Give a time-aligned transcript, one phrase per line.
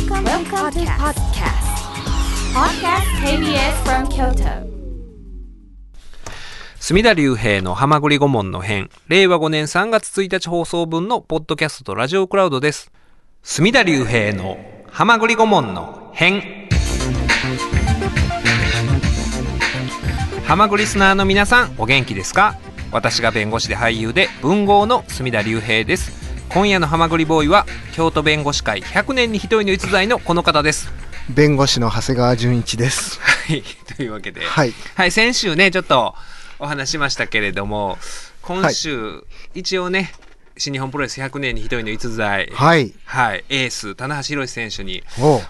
[0.00, 1.60] Welcome, Welcome to podcast.
[2.54, 4.66] Podcast KBS from Kyoto.
[6.78, 12.90] 隅田隆平の浜栗顧問の編、令和5年3月1日放送分のポッドキャストとラジオクラウドです。
[13.42, 14.56] 隅田隆平の
[14.90, 16.68] 浜栗顧問の編。
[20.46, 22.56] 浜栗リスナーの皆さん、お元気ですか？
[22.90, 26.29] 私が弁護士で俳優で文豪の隅田隆平です。
[26.52, 30.90] 今夜の浜栗ボーイは、京都弁護士会100年に一人の逸材のこの方です。
[31.28, 33.20] 弁護士の長谷川純一です。
[33.20, 33.62] はい、
[33.96, 34.40] というわけで。
[34.44, 34.74] はい。
[34.96, 36.16] はい、先週ね、ちょっと
[36.58, 37.98] お話ししましたけれども、
[38.42, 39.24] 今週、
[39.54, 40.12] 一応ね、
[40.60, 43.44] 新日本プロレス100年に一人の逸材、はい、はい。
[43.48, 45.02] エース、棚橋宏選手に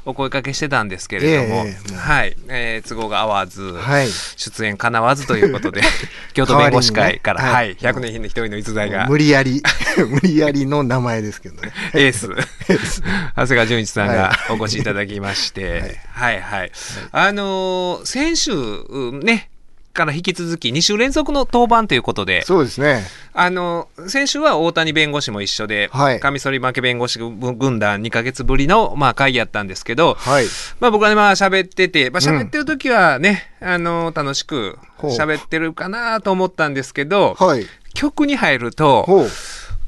[0.07, 0.15] お。
[0.15, 4.09] 声かけしてたんですけれども、ええはい、えー都合が合わず、はい。
[4.09, 5.83] 出演かなわずということで、
[6.33, 7.89] 京都弁護士会から、代わりにね。
[7.89, 9.61] はい、100年に一人の逸材が、無理やり、
[9.99, 11.73] 無理やりの名前ですけどね。
[11.93, 12.29] エース、
[13.35, 16.73] 長谷川純一さんがお越しいただきまして、はい、はい、
[17.11, 19.50] あのー先週、うんね、
[19.93, 23.05] から引き続き2週連続の登板ということで、そうですね。
[23.33, 30.45] あの、先週は大谷弁護士も一緒で、はいカミソリ負け弁護士軍団2ヶ月ぶりの、まあ、会議やったんですけど、はい。
[30.81, 37.67] まあ僕はね、まあ喋ってて、まあ喋ってる時はね、あの、楽しく喋ってるかなと思ったんですけど、はい。
[37.95, 39.29] 曲に入ると、ほう。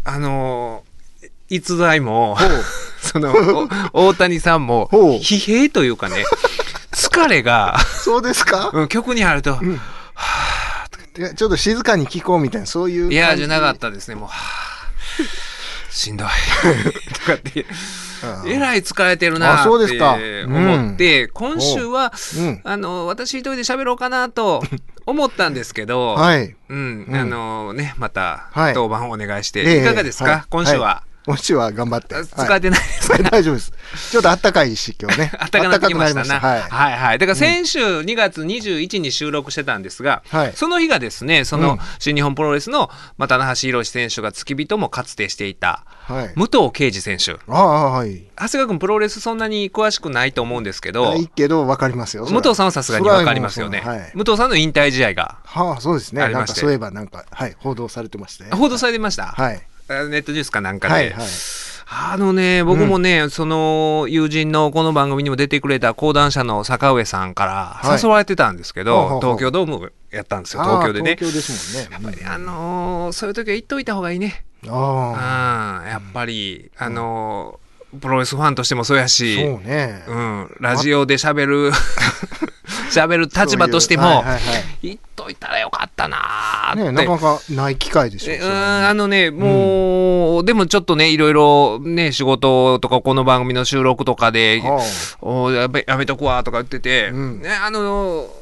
[0.05, 0.83] あの、
[1.49, 2.49] 逸材もほう、
[3.01, 3.35] その、
[3.93, 6.25] お大谷さんもほう、疲弊というかね、
[6.93, 8.71] 疲れが、そうですか？
[8.75, 9.75] うん曲に入ると、ん。
[9.75, 13.13] いやちょっと静かに聞こうみたいな、そういう。
[13.13, 13.45] いや、じ。
[13.45, 16.29] ゃなかったですね、もう、はぁ しんどい。
[17.13, 17.67] とかって、
[18.47, 20.15] えらい疲れてるなあそうですか。
[20.15, 22.41] って思って、今週は、う。
[22.43, 22.61] ん。
[22.65, 24.63] あの、私一人で喋ろうかなと
[25.05, 26.55] 思ったんですけど、はい。
[26.71, 27.15] うん、うん。
[27.15, 28.75] あのね、また、はい。
[28.75, 29.83] 当番をお願いして、ええ。
[29.83, 30.43] いかがですか、はい。
[30.49, 31.03] 今週は。
[31.25, 32.15] 今週は頑張って。
[32.17, 33.73] あはい疲れてないですか、はい大丈夫です。
[34.11, 35.33] ちょっと暖かい し、今日ね。
[35.39, 36.27] あったかなってきましたな。
[36.27, 37.19] 暖かくなりまはいはい。
[37.19, 46.17] だから先週2月21日に収録してたんですが、はいその日がですね、そうんの新日本プロレスの、まあ、棚橋宏選手が付き人もかつてしていた、はい。
[46.19, 46.33] はい。
[46.35, 47.33] 武藤敬司選手。
[47.49, 48.25] ああ、はい。
[48.37, 52.25] 長谷川君プロレスそんなに詳しくないと思うんですけど、ないけど、わかりますよ。
[52.27, 53.81] 武藤さんはさすがにわかりますよね。
[53.85, 54.11] はい。
[54.15, 56.23] 武藤さんの引退試合がはあ、そうですね。
[56.23, 58.51] ありましてなんかそういえば、なんか、はい、報道されてましたね。
[58.53, 59.27] 報道されてました？
[59.27, 59.63] はい。
[60.01, 60.95] あネットニュースかなんかで。
[60.95, 61.27] はい、はい。
[61.95, 67.53] あのね、僕もね、その友人のこの番組にも出てくれた講談社の坂上さんから
[67.87, 72.19] はい誘われてたんですけど、ほうほうほう東京ドームやったんですよ、東京でね東京ですもんね。
[72.27, 74.45] あのーそういう時は言っといた方がいいね。
[74.65, 80.03] うんうん、あやっぱり、あのープロレスファンとしてもそうやあ、し、そうね。
[80.09, 81.73] うん、ラジオで喋る、
[82.91, 84.41] 喋る立場としても、いうはいはいはい
[84.83, 86.83] 言っといたらよかったなーって。
[86.85, 88.35] ねなかなかない機会でしょ。
[88.35, 94.79] うんあのね、もう、でもちょっとね、いろいろね、仕事とか、この番組の収録とかで、あ
[95.21, 98.42] おやめやめとくわとか言ってて、うんね、あの、うん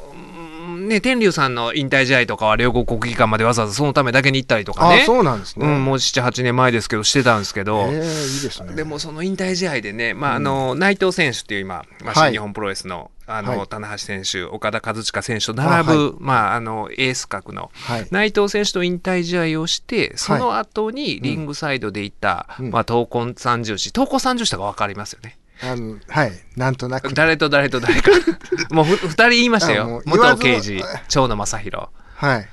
[0.91, 5.05] ね、天竜さんの引退試合とかは両国国技館までわざわざそのためだけに行ったりとかね。
[5.07, 5.67] そうなんですね。
[5.67, 8.75] うん、もう7、8年前ですけど、してたんですけど、ええいいですね。
[8.75, 18.09] でもその引退試合でね、まああの内藤選手っていう今、まあ、はい新日本プロレスの,、あのはい棚橋選手、岡田和親選手と並あはぶ、まあ、あのエース格のはい。
[18.11, 25.39] 内藤選手と引退試合をして、その後にリングサイドでいた、うんまあ、闘魂三重士、闘魂三重士とか分かりますよね。
[25.63, 26.33] あの、はい。
[26.57, 27.13] なんとなく。
[27.15, 28.11] 誰と誰と誰か。
[28.71, 30.03] もうふ二人言いましたあもよ。
[30.07, 31.87] 元う言わず刑事、長野正弘。
[32.17, 32.49] はい。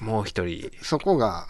[0.00, 0.70] もう一人。
[0.82, 1.46] そこが、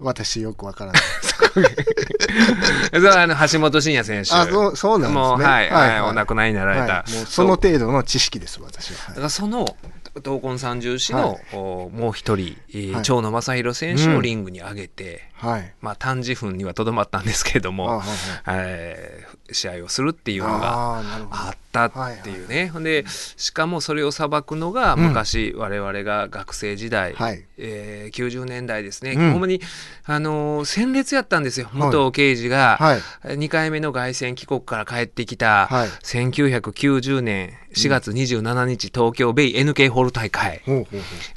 [0.00, 1.02] 私よくわからない。
[2.90, 4.32] それは あの橋本真也選手。
[4.32, 5.14] あ、そう、そうなんですね。
[5.14, 6.94] もう、はい、はい、お亡くなりになられた。
[6.94, 8.96] はいもうその程度の知識です、私は。
[8.98, 9.76] はいだからその
[10.14, 15.72] 闘魂三重士の、はいおもう一人、えーはい長野正弘選手うんをリングに上げて、はい。
[15.80, 18.66] まあ短時分にはとどまったんですけれども、あはいはい。
[18.68, 21.02] えー試合をするっていうのが
[21.32, 21.92] あったっ
[22.22, 23.04] ていうね、ほんで
[23.36, 25.00] しかもそれを裁くのがうん。
[25.08, 27.44] 昔我々が学生時代、はい。
[27.58, 29.32] えー90年代ですね、うん。
[29.32, 29.60] ほんまに、
[30.04, 31.76] あのー戦列やったんですよ、い。
[31.76, 33.00] 武藤刑事が、はい。
[33.36, 35.88] 2回目の凱旋帰国から帰ってきた、はい。
[35.88, 40.62] 1990年4月27日、東京ベイ NK ホール大会。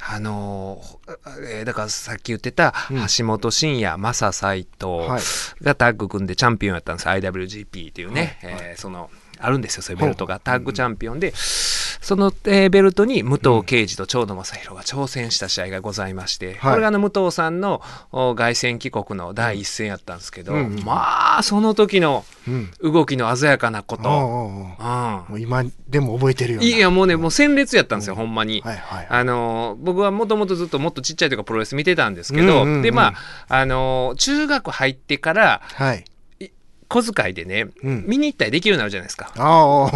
[0.06, 1.03] あのー
[1.46, 3.06] えーだからさっき言ってたうん。
[3.16, 5.64] 橋本真也、正斎藤はい。
[5.64, 9.10] がタッグ組んでチャンピオンやったんです IWGP っていうね、えーその
[9.44, 10.40] あるんですよそういうベルトが。
[10.40, 16.72] タッグチャンピオンで、その、えーベルトに武藤敬司と長野正弘が挑戦した試合がございまして、はい。
[16.72, 17.80] これがあの武藤さんの
[18.12, 22.70] お凱旋帰国の第一戦やったんですけど、まあその時のうん。
[22.82, 24.76] 動きの鮮やかなこと、お
[25.30, 25.40] うん。
[25.40, 26.60] 今でも覚えてるよ。
[26.60, 28.62] いやもうねもう鮮烈やったんですよ、ほんまに。
[29.08, 33.14] あの僕はもともとずっともっとちっちゃい時からプロレス見てたんですけど、でま
[33.48, 36.04] ああの中学入ってからはい。
[36.88, 38.04] 小遣いでね、うん。
[38.06, 39.32] 見に行ったりできるようになるじゃないですか。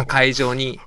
[0.07, 0.79] 会場に。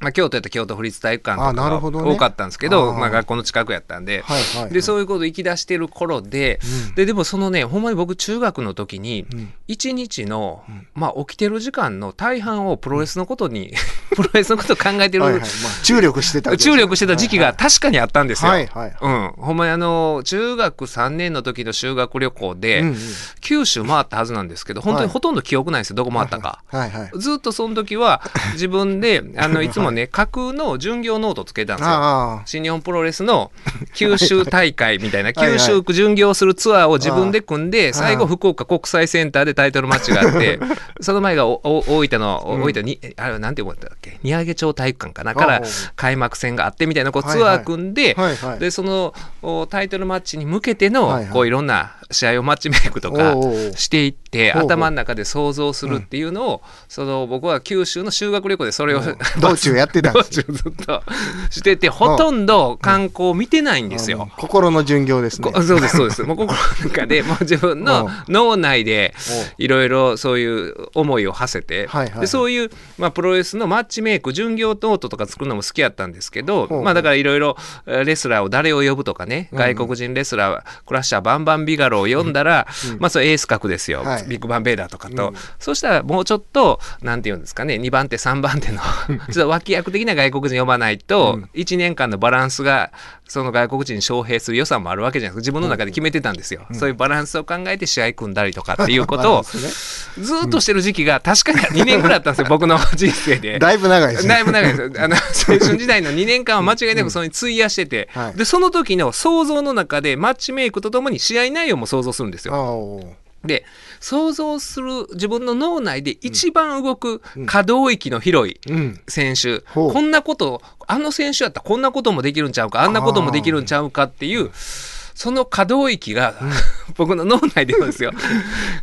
[0.00, 4.72] まあ、京都やったら京都府立体育館とあなるか多かったんですけど、まあ、学校の近くやったんで、はいはいはい。
[4.72, 6.94] でそういうこと行き出してる頃で,、うん。
[6.94, 9.52] ででもそのねほんまに僕中学の時にうん。
[9.66, 10.86] 一日の、ん。
[10.94, 13.74] まあ、起きてる時間の大半をプロレスのことに、
[14.16, 15.40] プロレスのことを考えてる、はいはい。
[15.40, 15.50] まあ、
[15.82, 16.56] 注力してたね。
[16.56, 18.50] 注力してた時期が確かにあったんですよ。
[18.50, 18.96] はいはい。
[19.00, 22.96] うん、ほんまにあの中学3年の時の修学旅行で、うんうん。
[23.40, 25.96] 九州回ったはずなんですけど本当にほとんど記憶ないんですよ。
[25.96, 26.62] どこ回ったか。
[26.68, 27.10] はいはい。
[27.18, 28.22] ずっとその時は
[28.54, 31.92] 自分であのいつもね架空の巡業ノートつけてたんですよ。
[31.94, 33.50] あ新日本プロレスの
[33.94, 40.58] 九州大会みたいな九州巡業するツアーを自分で組んであ最後福岡国際センターでタイトルマッチがあって
[41.00, 42.62] その前がおお大分のうん。
[42.62, 44.18] 大分にあれなんていうことだっけ？
[44.22, 45.34] 荷揚町体育館かな？
[45.34, 45.62] から
[45.96, 48.16] 開幕戦があってみたいなこうツアー組んで
[48.58, 53.34] でそのおタイトルマッチに向けてのこういろんな試合をマッチメイクとか
[53.76, 59.00] していって頭の中で想像するっていうのをその僕は九州の修学旅行でそれを
[59.40, 61.02] 道中やってたん道です中ずっと
[61.50, 64.30] しててほとんど観光見てないんですよ。
[64.36, 65.50] 心の巡業ですね。
[65.50, 66.22] こそうですそうです。
[66.22, 69.14] もう心の中で もう自分の脳内で
[69.58, 71.88] いろいろそういう思いを馳せて、
[72.20, 77.56] でそういう、まあ、プロレスのマッチメイク巡業ノートとか作るのも好きやったんですけど、まあ、だからいろいろ
[77.86, 82.66] えーレスラーを誰を呼ぶとかね外国人レスラー、クラッシャーバンバンビガロを呼んだら、
[82.98, 84.24] まあそれエース格ですよ、はい。
[84.24, 92.92] ビッグバンベイダーとかと、そしたらもうちょっとなんていうんですかね2番手3番手の ちょっと脇役的な外国人呼ばないと、1年間のバランスが
[93.28, 95.48] その外国人に招聘する予算もあるわけじゃないですか。
[95.48, 103.58] 自分の中で決めてたんですよ、そういうバランスを考えて試合組んだりとかっていうことを ずーっとしてる時期が確かに2年ぐらいあったんですよ、僕の人生で。
[103.60, 104.28] だいぶ長いですね。
[104.28, 104.80] だいぶ長いです。
[104.80, 105.04] よ。
[105.04, 108.38] あの、青春時代の2年間は間違いなくそれに費やしてて、はい。
[108.38, 113.16] で、その時の想像の中でマッチメイクとともに試合内容も想像するんですあよ。
[113.44, 113.64] で、
[114.00, 119.00] 想像する自分の脳内で一番動く可動域の広いうん。
[119.08, 119.92] 選手、ほう。
[119.92, 126.34] こんなこと、あの選手やったらこんなこともできるんちゃうか、あんなこともできるんちゃうかっていう、その可動域が、
[126.96, 128.12] 僕の脳内でですよ、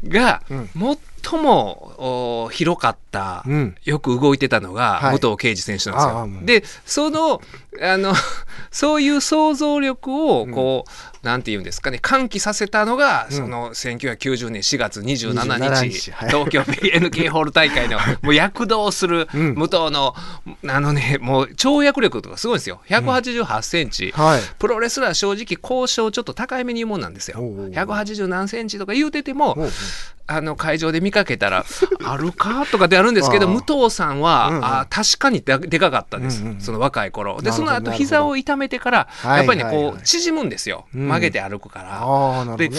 [0.08, 0.42] が、
[1.26, 3.76] 最もお広かった、うん。
[3.84, 5.20] よく動いてたのが、はい。
[5.20, 6.62] 武藤敬司選手なんですよ。
[6.62, 7.42] で、その、
[7.82, 8.14] あの、
[8.72, 16.12] そういう想像力を、こう、なんて言うんですかね、喚起させたのが、その1990年4月27 27日、日。
[16.12, 16.30] はい。
[16.30, 19.56] 東京 PNK ホール大会の、もう躍動するうん。
[19.56, 20.16] 武藤の、
[20.68, 22.82] あのね、もう跳躍力とかすごいんですよ。
[22.88, 24.12] 188センチ。
[24.12, 24.42] はい。
[24.60, 27.40] プロレスラー正直交渉ちょっと高いめに言うもんなんですよ。
[27.40, 29.58] おうおう180何センチとか言うてても、
[30.28, 31.66] あの会場で見かけたら、
[32.04, 34.66] あるかとかってあるんですけど、武藤さんは、うんうん。
[34.66, 37.42] あ確かにででかかったです、うんうんその若い頃。
[37.42, 40.86] で、その後膝を痛めてから、はいやっぱりね、はいはいこう、縮むんですよ。
[40.96, 41.08] うん。
[41.08, 42.02] 曲げて歩くから。
[42.02, 42.78] ああなるで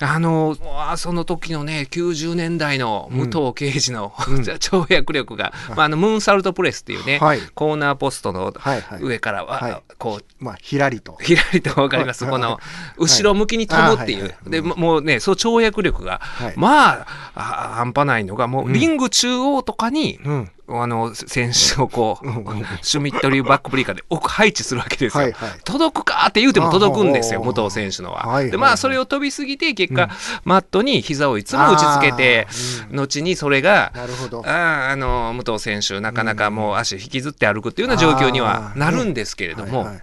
[0.00, 0.56] あの
[0.88, 4.42] あその時のね90年代の武藤敬司の、うん。
[4.62, 7.40] 跳躍力が、まあ、あのムーンサルトプレスっていうね、はい。
[7.54, 8.52] コーナーポストの
[9.00, 9.82] 上からは、はい。
[9.98, 11.16] こうまあひらりと。
[11.22, 12.32] ひらりと分かります、はい。
[12.32, 12.60] この
[12.98, 16.54] 後ろ向きに飛ぶっていう、でももうね、そう跳躍力が、はい。
[16.56, 20.50] まああ半端ないのが、もうリング中央とかに、うん。
[20.68, 22.64] あの選手をこう、うんうん。
[22.82, 25.24] シュミット流バックブリーカーで奥配置するわけですよ。
[25.24, 25.50] はいはい。
[25.64, 28.20] 届くかって言うても届くんですよ、あ武藤選手のは。
[28.20, 28.50] はいはいはい。
[28.52, 30.08] で、まあ、それを飛びすぎて、結果、
[30.44, 40.02] マットに膝をいつも打ち付けてあー、後にそれが、あーあの武藤選手、なかなかもう足引きずって歩くっていうような状況にはなるんですけれども、はいはい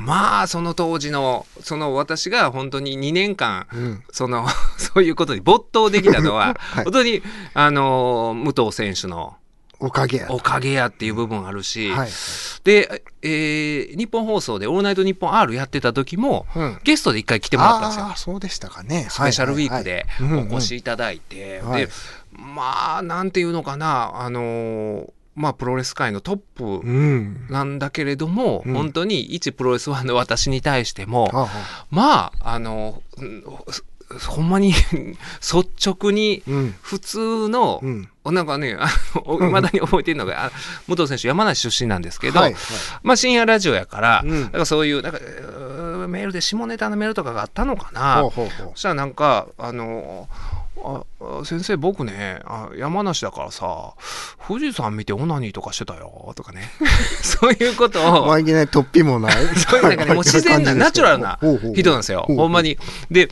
[0.00, 4.04] まあその当時のその私が本当に2年間、うん。
[4.10, 4.46] その
[4.78, 6.84] そういうことに没頭できたのは、 はい。
[6.84, 7.22] 本当に
[7.54, 9.36] あの武藤選手の
[9.78, 10.26] おかげや。
[10.30, 12.08] おかげやっていう部分あるし、はい
[12.64, 16.80] で、えー日本放送で「オールナイトニッポン R」やってた時も、うん。
[16.82, 18.04] ゲストで一回来てもらったんですよ。
[18.06, 18.16] ああ。
[18.16, 19.06] そうでしたかね。
[19.10, 20.06] スペシャルウィークで
[20.50, 21.86] お越しいただいて、はい。
[21.86, 21.92] で
[22.32, 27.46] まあなんていうのかなあのーまあプロレス界のトップうん。
[27.48, 28.74] なんだけれども、うん。
[28.74, 31.48] 本当に一プロレスファンの私に対しても、はあは
[31.90, 33.44] まああのうん
[34.18, 34.72] ほんまに
[35.40, 36.74] 率直にうん。
[36.82, 38.08] 普通の、うん。
[38.24, 40.50] なんかねいまだに覚えてるのが、あ
[40.88, 42.60] 武藤選手山梨出身なんですけど、はいはい。
[43.02, 44.40] まあ深夜ラジオやから、うん。
[44.42, 45.18] なんかそういうなんか
[46.08, 48.20] メールで下ネタのメールとかがあったのかな。
[48.22, 53.94] ほうほうほそしたらなんかあのああ先生僕ねあ山梨だからさ
[54.46, 56.70] 富士山見てオナニーとかしてたよとかね。
[57.22, 58.26] そういうことうを。
[58.26, 59.32] まあいきなり突飛もない。
[59.56, 61.38] そういうなんかね もう自然なナチュラルな
[61.74, 62.78] 人なんですよほんまに。
[63.10, 63.28] で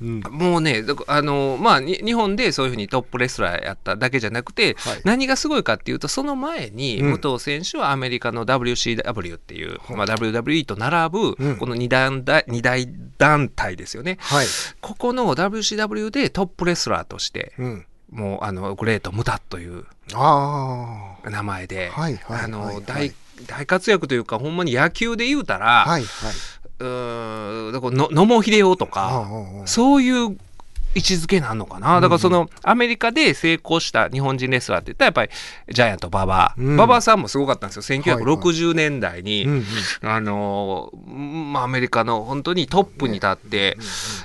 [0.00, 0.20] うん。
[0.30, 5.00] もうねあのまあに日本でそういうふうにトップレスラーやっただけじゃなくて、はい。
[5.04, 7.20] 何がすごいかっていうとその前にうん。
[7.20, 11.56] 武藤選手はアメリカの WCW っていう、まあ、WWE と並ぶうん。
[11.56, 12.88] この二団大二大
[13.18, 14.18] 団体ですよね。
[14.20, 14.46] はい。
[14.80, 17.86] ここの WCW でトップレスラーとしてうん。
[18.10, 23.12] もうあのグレート・ムタというあ名前で、あの、大
[23.46, 25.58] 大活躍というかほんまに野球で言うたあ。
[25.58, 26.32] ら、はいはい。
[26.78, 29.28] うーんだからの野茂英雄とあか、
[29.66, 30.36] そういう
[30.94, 36.74] 位置づけなんのかな、だからそのアメリカで成功した日本人レスラーって言ったらやっぱりジャイアント馬場、うん。
[36.74, 38.00] 馬場さんもすごかったんですよ。
[38.00, 38.24] はいはい。
[38.24, 39.46] 1960年代に、
[40.02, 43.76] あのーまあ、アメリカの本当にトップに立って、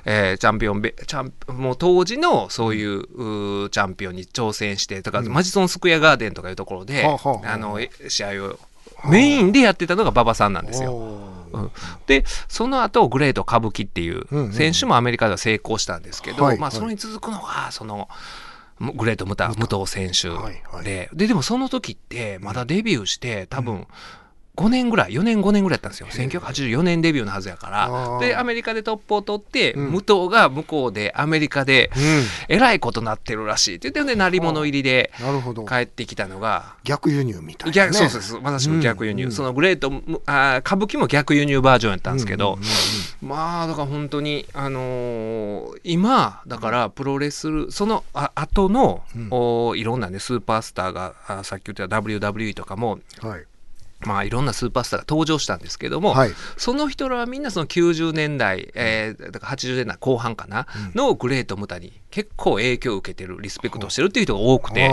[0.06, 8.60] えーチャンピオンベチャンもう当時のそういううーチャンピオンに挑戦してだからマジソンスクエアガーデンとかいうところで、はあはああのえ試合を
[9.10, 11.43] メインでやってたのが馬場さんなんですよ。
[12.08, 16.60] でその後グレート歌舞伎っていううんうん選手もアメリカでは成功したんですけど、まあ、はい。
[16.60, 18.10] はいそれに続くのがその
[18.80, 20.30] むグレート・ムタ武藤選手。
[20.84, 23.88] で,、ででもその時ってまだデビューして多分
[24.56, 26.08] 5年ぐらい4年5年ぐらいやったんですよ。
[26.08, 28.20] 1984年デビューのはずやから。
[28.20, 29.92] でアメリカでトップを取って、うん。
[29.92, 32.24] 武藤が向こうでアメリカでうん。
[32.50, 35.12] えらいことなってるらしいって言ってで鳴り物入りで。
[35.68, 36.76] 帰ってきたのが。
[36.84, 37.92] 逆輸入みたいな、ね。
[37.92, 38.42] 逆そうそうそう。
[38.42, 39.32] まさしく逆輸入、うん。
[39.32, 42.68] そのグレートむあー歌舞伎も逆輸入バージョンやったんですけど、うんうんうん
[43.24, 49.28] まあだから本当にあのー今だからプロレスそのあ後の、うん。
[49.32, 53.46] おいろんなねスーパースターがあさっき言った WWE とかもうんはい。
[54.06, 56.32] まあいろんなスーパースターが登場したんですけども、はい。
[56.58, 64.90] その人らはみんなその90年代、えーだから80年代後半かな、のグレート・ムタに結構影響を受けてるリスペクトしてるっていう人が多くて、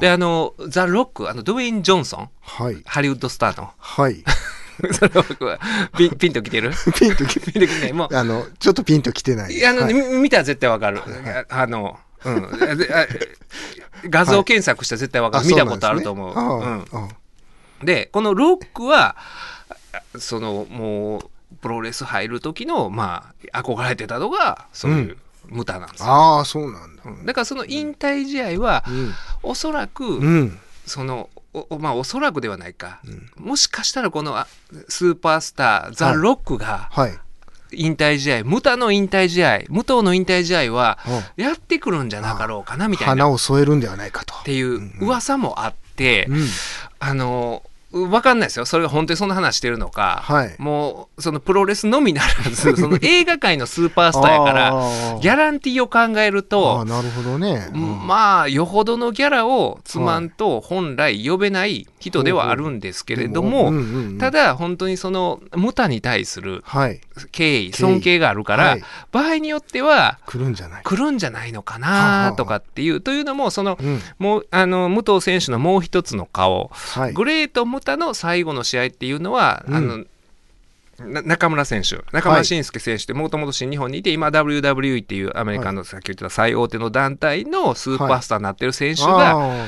[0.00, 2.82] であのザ・ロックあのドウェイン・ジョンソンはい。
[2.84, 4.24] ハリウッドスターのはい。
[4.92, 5.58] それ僕は
[5.96, 11.02] ピンピンときてる ピンときてないもうあの、ちょっとピンときてないあの、はいみ見たら絶対わかる。
[11.50, 12.48] あの、うん。
[14.08, 15.46] 画像検索したら絶対わかる。
[15.46, 16.34] 見たことあると思う。
[16.34, 16.66] そううな
[17.06, 17.08] ん
[17.84, 19.16] でこのロックは、
[19.92, 26.06] あその、もう、プロレス入る時の、まあ、憧れてたのが、そういう、無駄なんですよ。
[26.08, 27.02] あー、そうなんだ。
[27.24, 29.12] だからその引退試合は、うん。
[29.42, 30.58] おそらく、うん。
[30.86, 33.00] その、おおまあ、おそらくではないか、
[33.36, 34.46] もしかしたらこのあ
[34.88, 37.18] スーパースター、ザ・ロックがはい。
[37.72, 40.98] 引退試合、ムタの引退試合、武藤の引退試合は、
[41.36, 44.34] うんやってくるんじゃなかろうかなみたいなっ花を添えるんではないかと。
[44.44, 46.46] ていう噂もあって、うん。
[46.98, 48.64] あの分かんないですよ。
[48.66, 50.54] それが本当にそんな話してるのか、はい。
[50.58, 54.70] もうそのプロレスのみならず その映画界のスーパースターやから
[55.20, 57.68] ギャランティーを考えるあとーなるほどね。
[57.74, 58.06] うん。
[58.06, 63.72] まあよほどのギャラをつまんと本来呼べない人ではあるんですけれども
[64.18, 67.00] ただ本当にそのムタに対するはい。
[67.32, 68.84] 敬意尊敬があるから、はい。
[69.12, 70.82] 場合によっては来るんじゃない？
[70.84, 74.00] 来るんじゃないのかなとかっていうというのもそのうん。
[74.18, 77.12] もうあの武藤選手のもう一つの顔、はい。
[77.12, 79.74] グレート・ムタの最後の試合っていうのは、うん。
[79.74, 80.04] あの
[81.00, 89.66] な中村選手中村慎介選手ってもともと新日本にいて今 WWE っていうアメリカのさっき言ってた最大手の団体のスーパースターになってる選手があ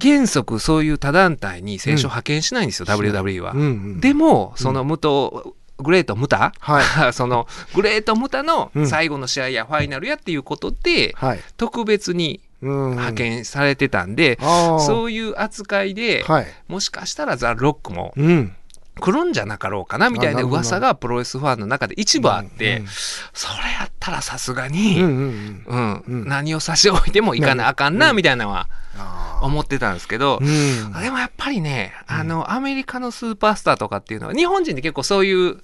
[0.00, 3.52] 原則そういう他団体に選手を派遣しないんですよ、WWE は。
[3.98, 8.86] でもその武藤グレート・ムタ、は そのグレート・ムタのうん。
[8.86, 11.40] 最後の試合やファイナルやっていうことで、はい。
[11.56, 13.12] 特別にうん派。
[13.14, 14.38] 遣されてたんで。
[14.86, 16.46] そういう扱いで、はい。
[16.68, 18.54] もしかしたらザ・ロックもうん。
[18.98, 22.88] 来るんじゃなかろうかなみたいな噂がプロレスファンの中で一部あって、うんうん
[23.32, 26.04] それやったらさすがうんに、うんうんうん。
[26.06, 30.38] うん何を差し置いてもいかなあかんなみたいなのはあ思ってたんですけど。
[30.40, 35.60] でもやっぱりねあのアメリカのスーパースターとかっていうのは日本人って結構そういうえー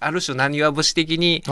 [0.00, 1.42] ある種なにわ節的に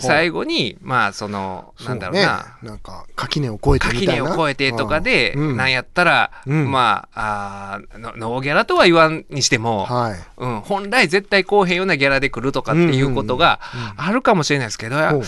[0.00, 2.58] 最後にまあそのなんだろうな。
[2.62, 4.24] なんか垣根を越えてみ垣たいな。
[4.24, 5.56] 根を越えてとかで、うん。
[5.56, 6.70] なんやったら、うん。
[6.70, 10.18] まああノーギャラとは言わんにしても、はい。
[10.38, 13.60] うん、本来絶対こうへんようなギャラで来るとかっていうことが
[13.96, 15.20] あるかもしれないですけど、やっ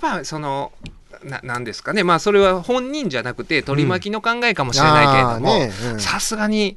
[0.00, 0.72] ぱその
[1.22, 2.04] ななんですかね。
[2.04, 6.76] まあそれは本人じゃなくて取り巻きの考えかもしれないけれどもさすがに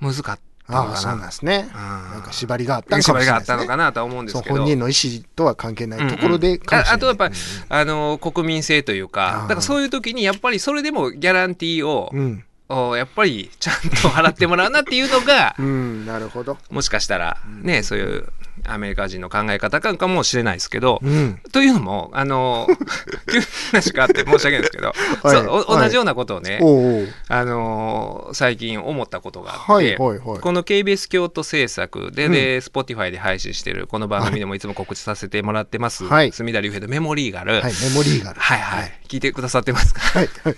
[0.00, 0.42] 難かった。
[0.42, 1.68] のああそうなんかですね。
[1.74, 1.80] うん。
[2.12, 3.68] なんか縛りがあったのか縛りがあっもしれないですね。
[3.68, 4.54] たのかなとは思うんですけど。
[4.54, 7.34] そう本人の意思とは関係ないところでかもしれないああとやっぱり、
[7.68, 12.44] あの国民性というあかーだからそういう時にやっぱりそれでもギャランティーを、うん。
[12.44, 16.58] おやっぱりちゃんと払ってもらうなっていうのが うんなるほど。
[16.70, 18.28] もしかしたらねそういう
[18.64, 21.40] アメリカ人の考え方かかもしれないですけど、うん。
[21.52, 22.66] というのもあの
[23.30, 25.82] 急な話があって申し訳ないですけど、 そうおはい。
[25.84, 27.08] 同じようなことをね、おうおう。
[27.28, 30.40] あの最近思ったことがあって、はいはいはい。
[30.40, 36.32] この KBS 京都制作で、で Spotify で配信してるこの番組でもいつも告知させてもらってます、はい。
[36.32, 38.40] 隅田隆平のメモリーガル、はいメモリーガル。
[38.40, 39.00] はいはい。
[39.08, 40.00] 聞いてくださってますか？
[40.00, 40.56] はいはい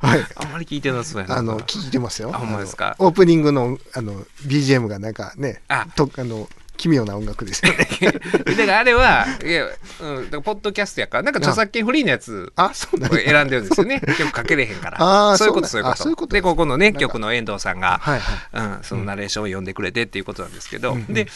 [0.00, 2.96] はいあんまり聞いてなさそうやなあの聞いてますよあほんまですか？
[2.98, 7.86] オープニングのあの BGM がなんかねあとあの奇妙な音楽ですよね。
[8.44, 9.64] だからあれは、いや、
[10.00, 13.16] うん、だからポッドキャストやから、なんか著作権フリーのやつあ、そうなんだ。
[13.16, 14.02] 選んでるんですよね。
[14.18, 14.96] 曲かけれへんから。
[14.98, 15.92] あーそういうこと、そうういうこと。
[15.94, 18.76] あそういうことで、ここのね、曲の遠藤さんが、はいはい。
[18.76, 21.28] うん、そのナレーションを読んでくれてっていうことなんですけど、うんうんで、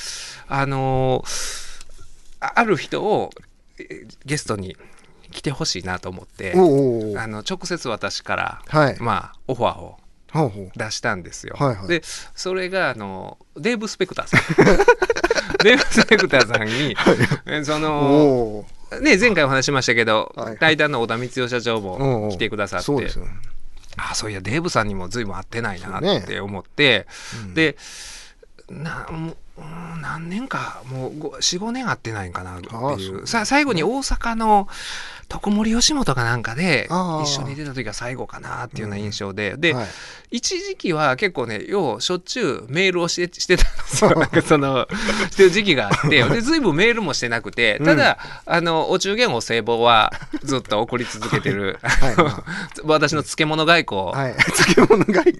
[0.48, 1.68] あのー
[2.40, 3.30] あある人を
[3.78, 4.76] えゲストに
[5.38, 8.96] 来てほしいなと思って、おうおうおうあの直接私から、はい。
[8.98, 9.96] まあ、オファーを。
[10.76, 11.56] 出したんですよ。
[11.58, 12.02] はいはいで、
[12.34, 14.40] それが、あの、デーブ・スペクターさん。
[15.64, 16.94] デーブ・スペクターさんに、
[17.46, 19.00] えその、おお。
[19.00, 23.26] ね、前回お話ししましたけど、はい対談の小田光代社長おうおうも来てくださって、そうですよ。
[23.96, 27.06] あそういや、デーブさんにも随分会ってないなねって思って、
[27.44, 27.76] うんで、
[28.68, 29.06] な
[30.00, 32.68] 何年か、もう4、5年会ってないんかなって
[33.02, 33.26] いう。
[33.26, 34.68] さ最後に大阪の
[35.28, 36.88] 徳森吉本かなんかで
[37.22, 39.86] 一緒に出た時が最後かなっていうような印象で、で、はい。
[40.30, 44.10] 一時期は結構ね、ようしょっちゅうメールをしてしてたんですよ。
[44.18, 44.86] なんかその、
[45.30, 52.14] してる時期があって、で、ずいぶんメールもしてなくて、ただ、あの、お中元お歳暮はずっと送り続けてる、 はい。
[52.84, 54.34] 私の漬物外交、はい。
[54.52, 55.34] 漬物外交。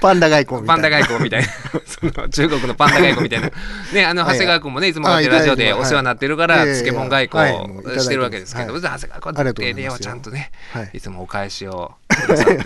[0.00, 0.76] パンダ外交みたいな。
[0.76, 1.48] パンダ外交みたいな、
[1.86, 3.50] その中国のパンダ外交みたいな。
[3.92, 8.82] ね、あの、長谷川君もね、いつもこうやってラジオでお世話になってるから、はい漬物外交してるわけですけど、はい。
[8.82, 10.90] 長谷川君ありがとうってね、ございますちゃんとね、はい。
[10.94, 11.00] い。
[11.00, 12.62] つもお返しをくださって。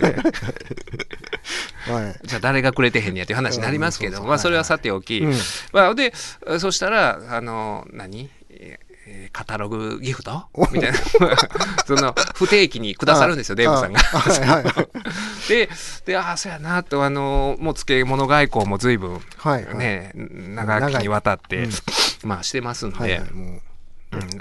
[1.91, 2.19] はい。
[2.23, 5.33] じゃあ誰がくれてへんねやっていう話になりますけど、まあそれはさておき、うん。
[5.73, 6.13] まあ、で
[6.59, 8.29] そしたらあの何？
[8.49, 8.91] えー
[9.33, 10.45] カタログギフト？
[10.71, 10.97] みたいな。
[11.85, 14.01] その不定期にくださるんですよデーブさんが。
[15.49, 15.69] で
[16.05, 19.77] でああそうやなとあのもう漬物外交も随分はいはい。
[19.77, 21.67] ね、長きにわたって、
[22.23, 23.21] まあしてますんで、はいはい。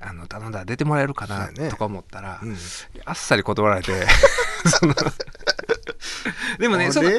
[0.02, 1.68] あの頼んだら出てもらえるかなね。
[1.70, 2.56] とか思ったら、うん。
[3.04, 3.92] あっさり断られて
[6.58, 7.12] でもねそのあ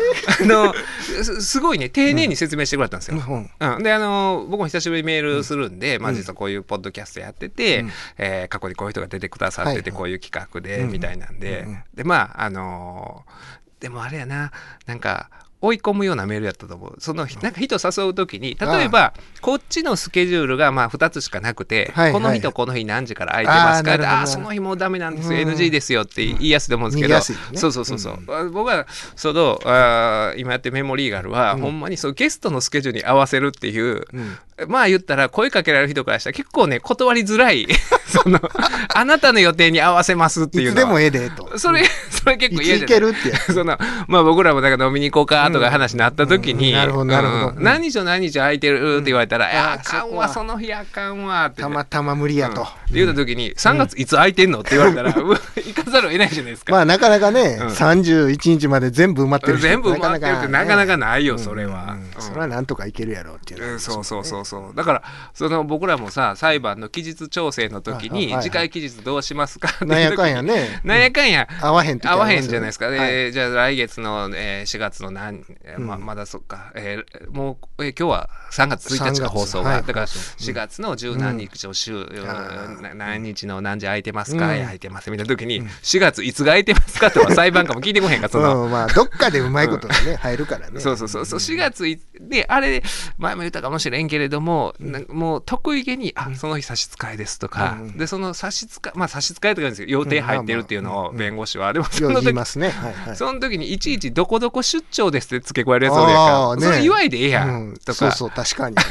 [0.43, 3.17] のすすごいね丁寧に説明してくれたんですよ。
[3.17, 3.49] うん。
[3.59, 7.91] うん、であの僕も久しぶりにメールするんで、まあ、実はこういうポッドキャストやってて、うん。
[8.17, 10.91] えー過去にこういう人が出てくださってて、こういう企画で、うん。
[10.91, 14.51] みたいなんで、でまああのーでもあれやな
[14.85, 15.29] なんか
[15.61, 16.95] 追い込むようなメールやったと思う。
[16.99, 25.49] そのなんか人誘う時に例えばこっちのスケジュールがまあ2つしかなくて、はいはいこの日とこの日何時から空いてますかああその日もうダメなんですよ、うん。
[25.49, 27.21] NG ですよって言いやすいと思うんですけど、
[27.59, 34.37] そうそうそうそう、僕はそのあー今やってるメモリーガルは、ほんまにそうゲストのスケジュールに合わせるっていう、うん。
[34.67, 37.67] まあ言ったら声かけられる人からしたら結構ね断りづらい。
[38.11, 38.39] その
[38.93, 41.57] あなたの予定に合わせますっていうつでもええでと。
[41.57, 41.83] それ、
[42.23, 42.85] それ結構いつ嫌じゃない？
[42.85, 43.29] いけるって。
[43.29, 43.53] やつ。
[43.53, 46.73] そのまあ僕らもなんか飲みに行こうかとか話になった時に、うん。
[46.73, 47.47] なるほどなるほど。
[47.57, 47.63] うん。
[47.63, 51.61] 何日何日空いてるって言われたら、いやああかんわその日あかんわって。
[51.61, 52.61] ね、たまたま無理やと。
[52.61, 52.65] うん。
[52.65, 54.59] って言った時に3月いつ空いてんの？
[54.61, 57.67] って言われたら、 行かざるを得ないじゃないですか、まあなかなかね、うん。
[57.67, 59.53] 31日まで全部埋まってる。
[59.57, 61.39] 人全部埋まってるってなかなかないようん。
[61.39, 61.97] それは。
[62.19, 64.75] それはなんとかいけるやろうっていうそうそうそうそう。
[64.75, 65.03] だから
[65.33, 69.69] その僕らもさ裁判の期日調整の時に次回期日どうしますか？
[69.69, 70.81] ってなんやかんやね。
[70.83, 71.47] なんやかんや。
[71.61, 76.05] 合わへん時合わへんじゃないですか、はいえーじゃあ来月の、えー4月の何、えーまうん。
[76.05, 79.29] まだそっか、えーもう、えー今日は3月1日3月が。
[79.29, 79.83] 放送が、はい。
[79.83, 80.19] だから放送
[80.51, 84.59] 4月の十何日を週、あーな何日の何時空いてますか、うん。
[84.61, 87.11] 空いてますみたいな時に、4月いつが空いてますか？
[87.11, 90.79] とか裁判官も聞いてこへんかその、う んまあどっかでうまいことがね入るからね。
[90.79, 91.25] そうそうそう。
[91.25, 92.83] そう4月いであれ
[93.17, 97.97] 前も言ったかもしれんけれども、なもう得意げに「あその日差し支えです」とか、うん。
[97.97, 102.69] でその差し支えまあ差し支えとか言うんですけど予定入ってるっていうのを弁護士は、でもその時ますね。
[102.69, 103.15] はいはい。
[103.15, 106.55] その時にいちいちどこどこ出張ですって付け加えるやつおるやんあかー。
[106.57, 107.71] ねそれ言わいでええやうん。
[107.71, 107.73] ん。
[107.73, 108.75] とか、そうそう確かに。
[108.79, 108.81] ね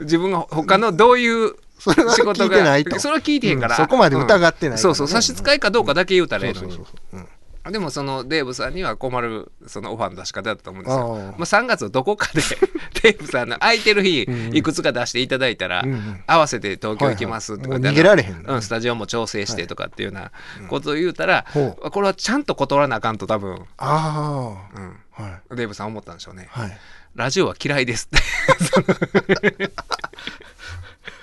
[0.00, 2.90] 自分が他のどういう仕事聞いてないと。
[2.90, 3.76] が、それは聞いてへんから。
[3.76, 4.74] うんそこまで疑ってないね。
[4.74, 4.78] うん。
[4.78, 6.72] そうそう、差し支えかどうかだけ言うたらええのに。
[6.74, 6.86] そうそう。
[7.10, 7.20] そう。
[7.20, 7.28] うん
[7.70, 11.16] でもそのデーブさんには困るそのオファーの出し方だったと思うんですよ。
[11.16, 11.32] ああ。
[11.32, 12.40] まあ、3月のどこかで
[13.02, 14.56] デーブさんの空いてる日うん。
[14.56, 16.24] いくつか出していただいたら、うんうん。
[16.26, 17.94] 合わせて東京行きますとかはいはい。
[17.94, 20.32] げられへんうん、スタジオも調整してとかっていうような
[20.68, 25.56] ことを言うたら、ほこれはちゃんと断らなあかんと多分、あうん、あはい。
[25.56, 26.48] デーブさん思ったんでしょうね。
[26.50, 26.78] はい。
[27.14, 29.72] ラジオは嫌いですって。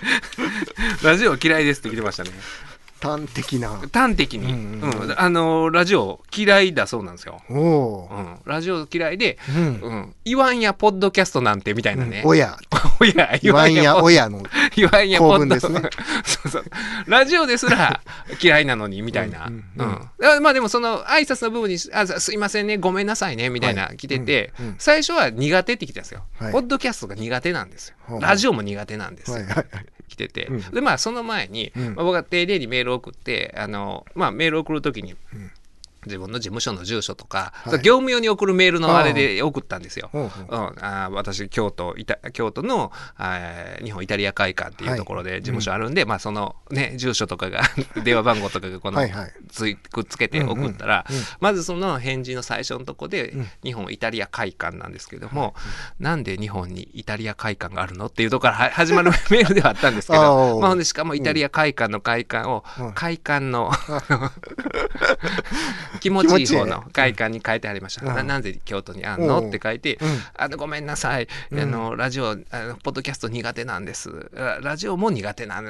[1.02, 2.30] ラジオは嫌いですって来てましたね。
[3.00, 3.80] 端的な。
[3.92, 5.10] 端的に、うんうんうん。
[5.10, 5.20] うん。
[5.20, 7.40] あのラジオ嫌いだそうなんですよ。
[7.50, 9.80] おおうん、ラジオ嫌いで、うん。
[9.80, 12.22] うん、言わんやポッドキャストなんてみたいなね。
[12.24, 12.56] 親
[13.00, 14.42] おや、言わんやポッ親の。
[14.74, 15.54] 言わんやポッド。
[15.54, 15.82] ですね。
[16.24, 16.64] そうそう。
[17.06, 18.00] ラジオですら
[18.40, 19.46] 嫌いなのにみたいな。
[19.46, 23.96] ううんまあでもその挨拶の部分にあすいませんねごめんなさいねみたいなはい。
[23.96, 24.74] 来てて、うんうん。
[24.78, 26.52] 最初は苦手って来てたんですよ、はい。
[26.52, 30.60] ポッドキャストが苦手なんですよ、ラジオも苦手なんですよ、はいはいはい来てて、うん。
[30.70, 31.94] でまあその前に、うん。
[31.94, 35.14] まあ、僕が丁寧にメールを送ってあの、まあ、メールを送る時に、
[36.06, 37.82] 自分の事務所の住所とか、はい。
[37.82, 40.08] 業務用に送るメールのあれで送ったんですよ。
[40.12, 40.26] ほうう。
[40.26, 40.30] ん。
[40.80, 42.92] あー私京都イタ京都の
[43.84, 47.62] 日本イタリア会館っていうところで事務所あるんで、まあそのね住所とかが
[48.04, 49.32] 電話番号とかがこのはいはい。
[49.50, 51.06] ついくっつけて送ったら、
[51.40, 53.48] まずその返事の最初のとこで、うん。
[53.64, 55.54] 日本イタリア会館なんですけども、
[55.98, 60.62] なんで日本にイタリア会館があるのっていうところからは始まる メールではあったんですけあどー。
[60.62, 62.92] まあしかもイタリア会館の会館を、うん。
[62.92, 63.72] 会館の
[65.98, 66.92] 気持ちいい方の気持ちいい。
[66.92, 68.14] 会館に書いてありました、うん。
[68.14, 69.40] ななんで京都にあんの？
[69.40, 69.48] うん。
[69.48, 70.08] って書いて、うん。
[70.36, 71.60] あのごめんなさい、うん。
[71.60, 74.30] あのラジオあのポッドキャスト苦手なんです。
[74.32, 75.62] ララジオも苦手な、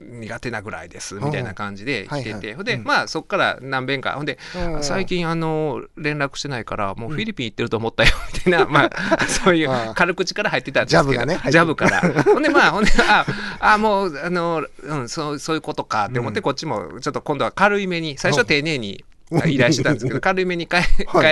[0.00, 1.14] 苦手なぐらいです。
[1.14, 4.12] みたいな感じで来てて、ほんで、うんまあそっから何遍か。
[4.12, 4.38] ほんで、
[4.74, 4.82] うん。
[4.82, 8.10] 最近あの連絡してないからもうフィリピン行ってると思ったよ。
[8.34, 11.02] みたいな、まあ そういう軽口から入ってたんですけど。
[11.04, 11.40] ジャブがね。
[11.50, 12.00] ジャブから。
[12.24, 13.26] ほんでまあほんであ
[13.60, 16.42] あもうあの、うん、そうそういうことかって思って、うん。
[16.42, 19.04] こっちもちょっと今度は軽いめに最初は丁寧に
[19.46, 20.82] 依頼してたんですけど軽いめに返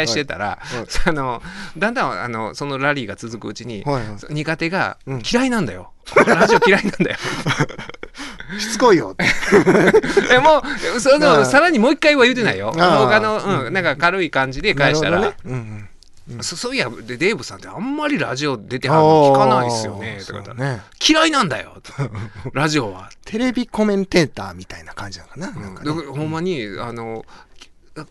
[0.07, 1.09] してたら、はい。
[1.09, 1.43] あの
[1.77, 4.35] だんだんあのそのラリーが続くうちに、はいはい。
[4.35, 5.23] 苦手がうん。
[5.31, 5.93] 嫌いなんだよ、
[6.27, 7.17] ラジオ嫌いなんだよ。
[8.59, 9.15] しつこいよ。
[10.33, 10.63] えも
[10.97, 12.75] うそのさらにもう一回は言うてないよ。
[12.79, 15.89] ああもうあの、うん、なんか軽い感じで返したら、うんうん。
[16.43, 20.55] そそういやでデーブさんってあんまりラジオ出てはるの聞かないっすよねとか。
[21.09, 21.77] 嫌いなんだよ。
[21.83, 21.93] と
[22.53, 25.51] ラジオは、テレビコメンテーターみたいな感じなのかな？
[25.51, 27.25] なんかほんまにあの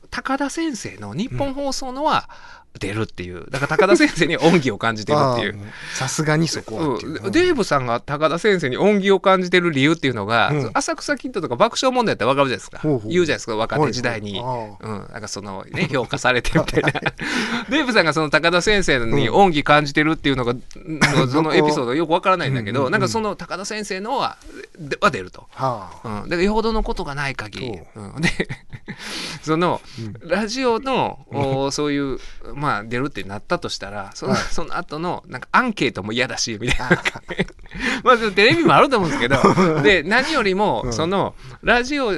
[0.09, 2.29] 高田先生の日本放送のは
[2.79, 3.45] 出るっていう。
[3.49, 5.59] だから高田先生に恩義を感じてるっていう。
[5.93, 6.99] さすがにそこはう。
[7.01, 10.71] うん、デーブさんが高田先生に恩義を感じてる理由っていうのが、うん。
[10.73, 12.79] 浅草キッドとか爆笑問題って分かるじゃないですか。
[12.79, 13.11] ほうほう。
[13.11, 16.91] 言うじゃないですか若手時代に、うん、なんかそのね 評価されてみたいな。
[17.69, 22.91] デーブさんがその高田先生に恩義感じてるっていうのが、のそのエピソードよく分からないんだけど、うんうんうん。
[22.93, 24.37] なんかその高田先生のは
[24.79, 25.47] では出ると。
[25.51, 26.21] はあ。
[26.23, 28.07] うん、だからよほどのことがない限り、そう。
[28.19, 28.29] ん、で
[29.41, 29.81] その、
[30.21, 32.19] ラジオのおそういう
[32.55, 34.41] まあ出るってなったとしたらその,、はい。
[34.43, 37.03] その後のなんかアンケートも嫌だしみたいな。
[38.03, 39.37] まあテレビもあると思うんですけど
[39.83, 40.93] で何よりも、うん。
[40.93, 42.13] そのラジオ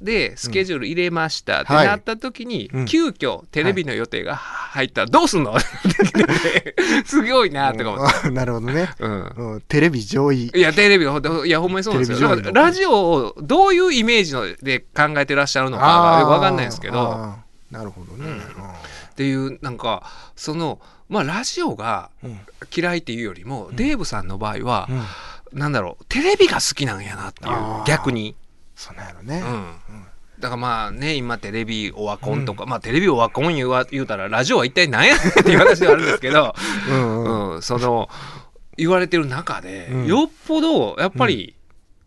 [0.00, 1.86] でスケジュール入れましたってはい。
[1.86, 2.84] なった時に、うん。
[2.86, 5.56] 急遽テレビの予定が入ったらどうすんの？
[7.04, 8.28] すごいなとか思って。
[8.28, 8.34] うん。
[8.34, 8.90] なるほどね。
[8.98, 9.26] うん。
[9.54, 9.60] うん。
[9.62, 10.50] テレビ上位。
[10.54, 12.36] いや、テレビいや、ほんまにそうなんですよ。
[12.52, 17.34] ラジオをどういうイメージので考えてらっしゃるのかがよくわかんないですけど、
[17.70, 18.40] なるほどね。
[19.20, 20.02] っていう、なんか、
[20.34, 20.80] その、
[21.10, 22.40] まあ、ラジオがうん。
[22.74, 24.88] 嫌いっていうよりも、デーブさんの場合は
[25.52, 25.58] う、ん。
[25.58, 28.34] なんだろう、テレビが好きなんやなっていう逆に。
[28.74, 29.42] そうなんやろね。
[29.44, 29.46] う。
[29.46, 30.06] ん。
[30.38, 36.54] だからまあね、今テレビオワコンとか、まあテレビオワコン言うわ言うたら、ラジオは一体何やねんっていう話ではあるんですけど、
[36.88, 37.24] うん。
[37.24, 37.54] うん。
[37.56, 38.08] うん、その、
[38.78, 40.06] 言われてる中で、うん。
[40.06, 41.54] よっぽど、やっぱり、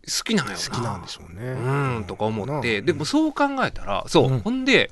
[0.06, 0.58] 好きなんよな。
[0.58, 1.52] 好きなんでしょうね。
[1.52, 2.86] うんとか思って、うん。
[2.86, 4.40] でもそう考えたらそう、うん。
[4.40, 4.90] ほんで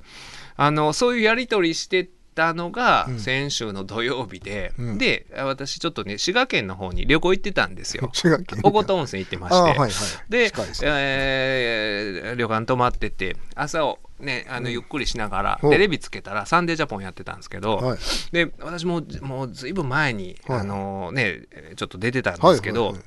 [0.56, 3.18] あのそういうやり取りしてたのがうん。
[3.18, 4.98] 先週の土曜日で、うん。
[4.98, 8.10] で私ちょっとね滋賀県の方に旅行行ってたんですよ。
[8.24, 9.90] 違うけ小琴温泉行ってまして、はいはい。
[10.30, 17.98] で近いですえー旅館泊まってて朝をねあのゆっくりしながら、テレビつけたら「サンデージャポン」やってたんですけど、はい
[18.30, 21.42] で私ももうずいぶん前に、はいあのね
[21.76, 23.02] ちょっと出てたんはいですけど、はいはい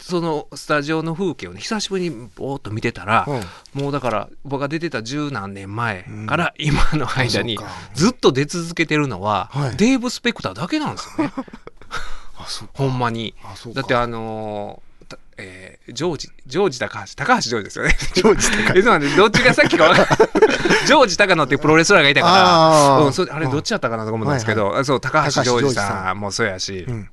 [0.00, 3.26] そのスタジオの風景をね久しぶりにぼーっと見てたら、
[3.72, 7.58] もうだから僕が出てた十何年前から今の間に
[7.94, 9.76] ずっと出続けてるのは、はい。
[9.76, 11.32] デーブ・スペクターだけなんですよね。
[12.38, 13.34] あそうほんまに。
[13.44, 17.96] あそだってあのーたえージョージジョージ高橋高橋ジョージですよね。
[18.14, 18.78] ジョージ高橋。
[18.80, 19.92] えそうなんでどっちがさっきか
[20.86, 22.34] ジョージ高野っていうプロレスラーがいたから。
[22.36, 23.04] あー。
[23.06, 26.20] うん、それあれどっちやったかなと思うんですけど、あそう高橋ジョージ高橋ジョージささん。
[26.20, 27.08] もそうやし、うん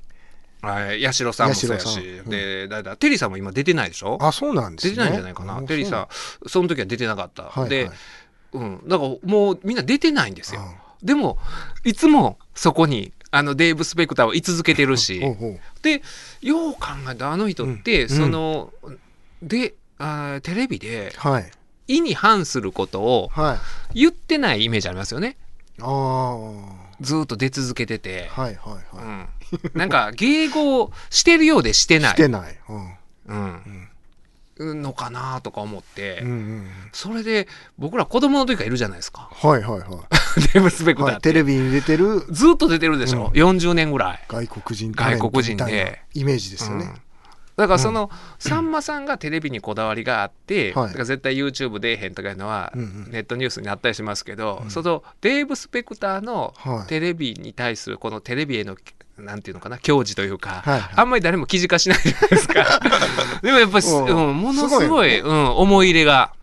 [0.62, 1.04] はい。
[1.04, 2.04] 八代さんもそうやし八代さん。
[2.04, 2.30] うん。
[2.30, 2.96] で誰だ？
[2.98, 4.18] テリーさんも今出てないでしょ？
[4.22, 4.92] あそうなんですね。
[4.92, 6.08] 出てないんじゃないかな、あテリーさん
[6.48, 7.70] その時は出てなかった、はいはい。
[7.70, 7.92] で、
[8.54, 11.38] うん、だからもうみんな出てないんですよ、あでも
[11.84, 15.60] いつもそこにあのデーブ・スペクターは居続けてるし、ほうほう。
[15.82, 16.02] で
[16.42, 16.80] よう考
[17.12, 18.10] えたらあの人って、うん。
[18.10, 18.72] その
[19.42, 21.52] であーテレビではい。
[21.88, 23.58] 意に反することをは
[23.94, 24.00] い。
[24.02, 25.38] 言ってないイメージありますよね。
[25.80, 29.28] ああはずーっと出続けてて、いはいはうん、
[29.74, 32.12] なんか迎合してるようでしていない。
[32.12, 32.58] してない。
[33.28, 33.88] うん。
[34.60, 36.68] のかなとか思って、うんうんうん。
[36.94, 39.30] それで僕ら子供の時からいるじゃないですか。
[39.32, 40.08] はいはいは
[40.54, 42.22] デーブ・スペクターいはいテレビに出てる。
[42.30, 43.42] ずっと出てるでしょ、うん。
[43.42, 46.02] 40年ぐらい、外国人外国人で。
[46.14, 46.80] イメージですようん。
[46.80, 46.94] ね
[47.62, 50.88] だからその、さんまさんがテレビにこだわりがあって、はい。
[50.88, 54.72] だから絶対 YouTube 出えへんとかいうのは、ネットニュースになったりしますけど、うん。
[54.72, 56.88] そのデーブ・スペクターのはい。
[56.88, 58.76] テレビに対するこのテレビへの
[59.18, 60.94] なんていうのかな矜持というか、はいはい。
[60.96, 62.80] あんまり誰も記事化しないじゃないですか。
[63.44, 64.30] でもやっぱり、うん。
[64.30, 66.34] うん、ものすごいうん、思い入れが。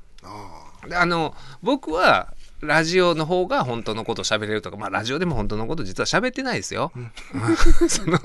[0.94, 6.92] あの僕はラジオの方が本当のことを喋れるとか、まあラジオでも本当のこと実は喋ってないですよ。
[7.88, 8.18] その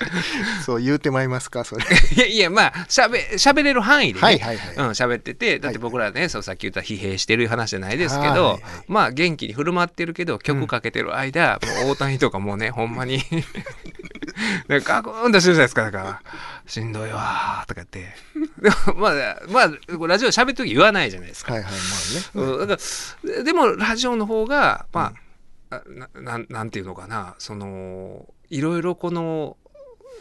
[0.64, 1.84] そう言うてまいりますか、それ。
[2.16, 4.74] いやいや、まあ、喋、喋れる範囲でね、はいはいはい。
[4.76, 8.62] うん、喋ってて、だって僕らね、そうさっき言った疲弊してる話じゃないですけど、はいはい。
[8.88, 13.22] まあ元気に振る舞ってるけど、曲かけてる間、もう大谷とかもうね、ほんまに、
[14.68, 16.22] なんかガクーンとしてるじゃないですか、だから、
[16.66, 18.14] しんどいわーとか言って。
[18.60, 19.12] でも、まあ、
[19.48, 21.54] まあ、ラジオ喋るとき言わないじゃないですか。
[21.54, 22.52] はいはい、まあね。
[22.60, 22.82] うん、だか
[23.24, 25.12] らでもラジオの方がま
[25.70, 29.56] あ、あななんなんていうのかなそのいろいろこの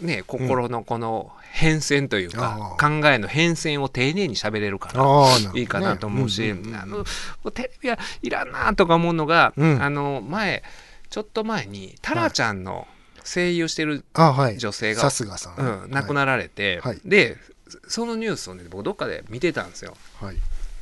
[0.02, 5.60] ね心のこの変遷というか、考えの変遷を丁寧に喋れるから。
[5.60, 7.06] いいかなと思うし、んんんあの
[7.52, 10.64] テレビはいらんなとか思うのが、うんあの前
[11.10, 12.88] ちょっと前にタラちゃんの
[13.26, 14.06] 声優してる。
[14.14, 15.84] 女性が、さすがさん。
[15.84, 17.38] うん、亡くなられて、はいで
[17.88, 20.36] そのニュースをね僕どっかで見てたんですよはい。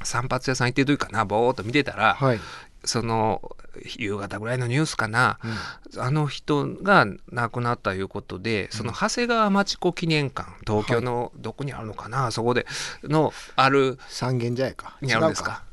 [0.03, 2.39] 散髪屋さん行ってる時かなぼーっと見てたら、はい。
[2.85, 3.55] その
[3.97, 5.53] 夕方ぐらいのニュースかな、うん
[5.95, 12.65] あの人が亡くなったということで、その長谷川町子記念館東京のどこにあるのかな、そこで
[13.03, 14.97] のある三軒茶屋か。
[15.01, 15.63] にあるんですか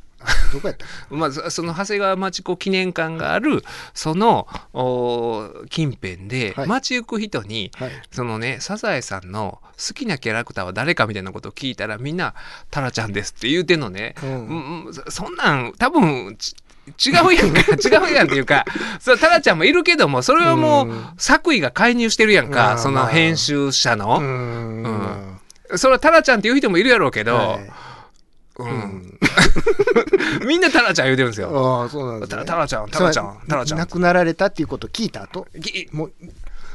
[0.53, 0.85] どこやった？
[0.85, 3.63] っ まあ、そその長谷川町子記念館がある
[3.95, 6.67] そのお近辺で、はい。
[6.69, 7.93] 街行く人にけはい。
[8.13, 12.35] そのねサザエさんの好きなキャラクターは誰かみたいなことを聞いたらみんな
[12.71, 14.29] 「タラちゃんです」って言うてんのね、うん。
[14.29, 16.55] うんうんそそんなん多分ち
[17.09, 17.61] 違うやんか。
[17.85, 18.65] 違うやんっていうか
[18.99, 21.05] そうタラちゃんもいるけどもそれはもう、うん。
[21.19, 25.41] 作為が介入してるやんか、まあその編集者うの、ーん。
[25.77, 27.71] それはタラちゃんっていう人もいるやろうけど、はい
[28.65, 29.19] うん。
[30.47, 31.49] みんなタラちゃん言うてるんですよ。
[31.83, 32.39] ああ、そうなんですね。
[32.39, 33.79] タタラちゃんタラちゃんタラちゃん。
[33.79, 36.13] 亡くなられたっていうことを聞いた後、きもう、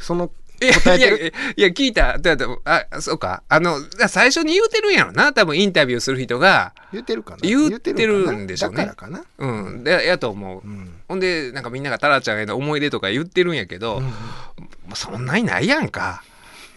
[0.01, 3.43] その、いやいや答えてるいや聞いただだあそうか。
[3.49, 5.33] あの最初に言うてるんやろな。
[5.33, 6.73] 多分インタビューする人が。
[6.93, 7.37] 言ってるかな？
[7.41, 8.77] 言ってるんでしょうね。
[8.77, 9.25] だからかな？
[9.37, 9.83] うん。
[9.83, 10.93] でやと思う、うん。
[11.09, 14.03] ほんでなんかみんながタラちゃんへの思い出とか言ってるんやけど、うん。
[14.03, 14.11] も
[14.93, 16.23] うそんなにないやんか。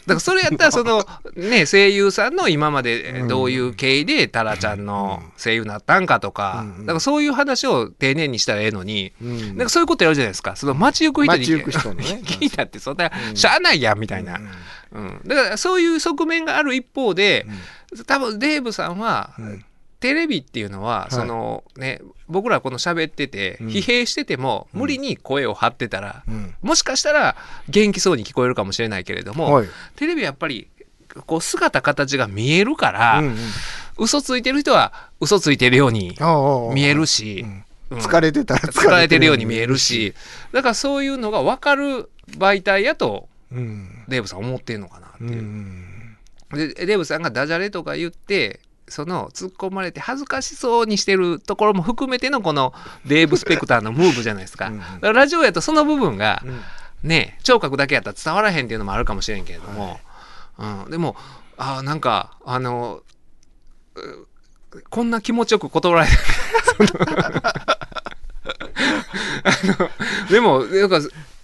[0.08, 9.56] だからそれやったらその ね声優さんの今までどういう経緯でタラちゃんの声優になったんかとかうんだからそういう話を丁寧にしたらええのにうん。
[9.56, 10.56] なんかそういうことやるじゃないですか。
[10.56, 13.36] その街行く人に聞いた ってそんなうん。
[13.36, 14.38] しゃあないやんみたいな。
[14.92, 15.20] うんうん。
[15.26, 17.46] だからそういう側面がある一方で
[18.06, 19.64] 多分デーブさんはうん
[20.00, 21.14] テレビっていうのは、い。
[21.14, 23.66] そのね僕らこの喋ってて、うん。
[23.68, 26.54] 疲弊してても無理に声を張ってたら、うん。
[26.62, 27.36] もしかしたら
[27.68, 29.68] 元気そうに聞こえるかもしれないけれども、はい。
[29.96, 30.68] テレビはやっぱり
[31.26, 33.36] こう姿形が見えるから、うんうん。
[33.98, 36.16] 嘘ついてる人は嘘ついてるように
[36.72, 37.44] 見えるし、
[37.90, 37.98] うん。
[37.98, 39.26] 疲れてたら疲れてる。
[39.26, 40.14] ように見えるし
[40.52, 44.04] だからそういうのが分かる媒体やとうん。
[44.08, 45.26] デーブさん思ってんのかなってう。
[45.26, 45.42] いう。
[45.42, 46.16] ん。
[46.52, 52.72] でデーブさんがダジャレとか言ってその突っ込まれて恥ずかしそうにしてるところも含めてのこの
[53.06, 54.68] デーブ・スペクターのムーブじゃないですか。
[54.68, 56.60] うんだからラジオやとその部分がうん。
[57.02, 60.00] ね聴覚だけやったら伝わらへんっていうのもあるかもしれんけれども、
[60.58, 61.14] うん、でも
[61.56, 63.02] あーなんかあの
[63.94, 66.08] うこんな気持ちよく断られ
[70.30, 70.98] でもなんか、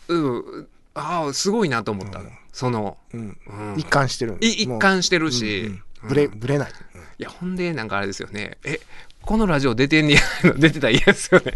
[0.09, 2.21] うん、ああすごいなと思った、
[2.53, 3.39] その、うん。
[3.47, 3.79] うん。
[3.79, 4.33] 一貫してる。
[4.33, 6.09] んい一貫してるし、うんうん。
[6.09, 6.73] ぶれ、ぶれない。
[7.25, 8.59] いやほんでなんかあれですよね。
[8.65, 8.79] え
[9.23, 10.21] このラジオ出てんねや
[10.59, 11.55] 出てたら嫌ですよね。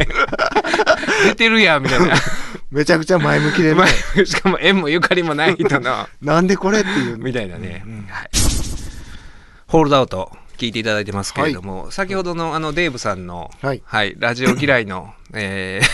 [1.28, 2.14] 出てるやんみたいな。
[2.70, 3.82] めちゃくちゃ前向きでね。
[4.14, 6.08] 前しかも縁もゆかりもない人の。
[6.22, 7.18] なんでこれっていう。
[7.18, 8.06] みたいなね、うんうん。
[8.06, 8.30] はい、
[9.66, 14.14] ホールドアウト聞いていただいてますけれども、先ほどのあのデーブさんの、はい。
[14.18, 15.88] ラジオ嫌いの、えー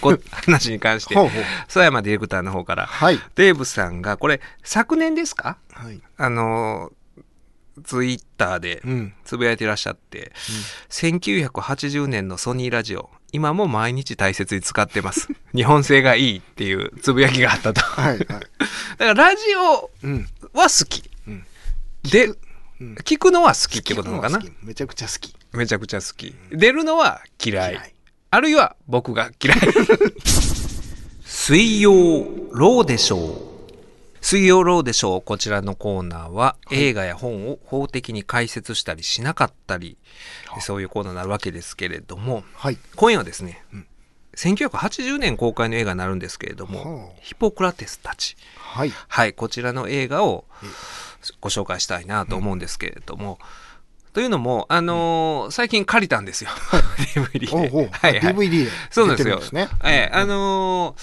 [0.00, 1.44] こ話に関してほうほう。
[1.68, 3.20] 曽山ディレクターの方から、はい。
[3.34, 5.58] デーブさんがこれ昨年ですか？
[5.72, 6.00] はい。
[6.16, 6.90] あの
[7.84, 9.12] ツイッターでうん。
[9.24, 10.32] つぶやいてらっしゃって、
[10.90, 15.28] 1980年のソニーラジオ今も毎日大切に使ってます。
[15.54, 17.80] 日本製がいいっていうつぶやきがあったと。
[17.80, 18.18] だかはい。
[18.18, 18.26] はい。
[18.98, 20.28] らラジオうん。
[20.54, 21.44] は好き、うん。
[22.10, 22.26] で
[22.80, 22.94] うん。
[23.04, 24.40] 聞くのは好きってことなのかな？
[24.62, 25.34] めちゃくちゃ好き。
[25.52, 26.34] めちゃくちゃ好き。
[26.50, 27.72] 出るのは嫌い。
[27.72, 27.94] 嫌い。
[28.30, 29.58] あるいは僕が嫌い。
[31.24, 31.90] 水曜
[32.52, 33.18] ローでしょ
[33.54, 33.57] う
[34.30, 35.22] 水曜ローでしょう。
[35.22, 39.96] こちらのコーナーは映画や本を法的に解説したりしなかったり、
[40.60, 42.76] そういうコーナーになるわけですけれどもはい。
[42.94, 43.86] 今夜はですね、うん。
[44.36, 47.12] 1980年公開の映画になるんですけれども、はあ。
[47.22, 48.36] ヒポクラテスたち。
[48.58, 48.92] はい。
[49.08, 50.44] はい、こちらの映画を
[51.40, 53.38] ご紹介したいなと思うんですけれども、
[54.12, 56.50] というのも、あのー最近借りたんですよ。
[57.14, 57.76] DVD で。
[57.76, 57.88] おうおう。
[57.90, 58.34] はいはい。
[58.34, 59.40] DVD でそうなんですよ。
[59.84, 61.00] ええあのー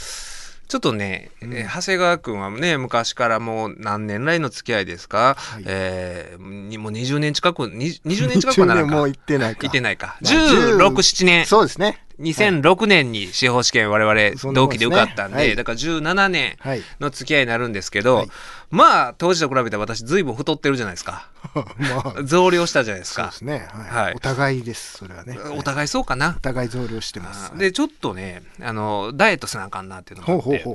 [0.67, 8.95] ちょっとね、えー長谷川君はね、昔からもう何年来の付き合いですか、はいえーにもう20年近く、に20年近くはならんか。
[8.95, 9.60] もう行ってないか。
[9.63, 10.17] 行ってないか。
[10.21, 11.45] まあ16、10 7年。
[11.45, 12.04] そうですね。
[12.19, 16.82] 2006年に司法試験我々同期で受かったんで、だから17年はい。
[16.99, 18.28] の付き合いになるんですけど、はい
[18.71, 21.30] まあ当時と比べて私随分太ってるじゃないですか。
[21.54, 23.38] まあ、増量したじゃないですかそうで。
[23.38, 23.67] すね。
[23.71, 24.06] はい。
[24.06, 25.38] はいお互いです、それはね。
[25.56, 26.39] お互いそうかなお。
[26.41, 27.58] 互い増量してます。
[27.58, 30.65] で、ちょっとね、あの、ダイエットせなあかんなっていうのがあって。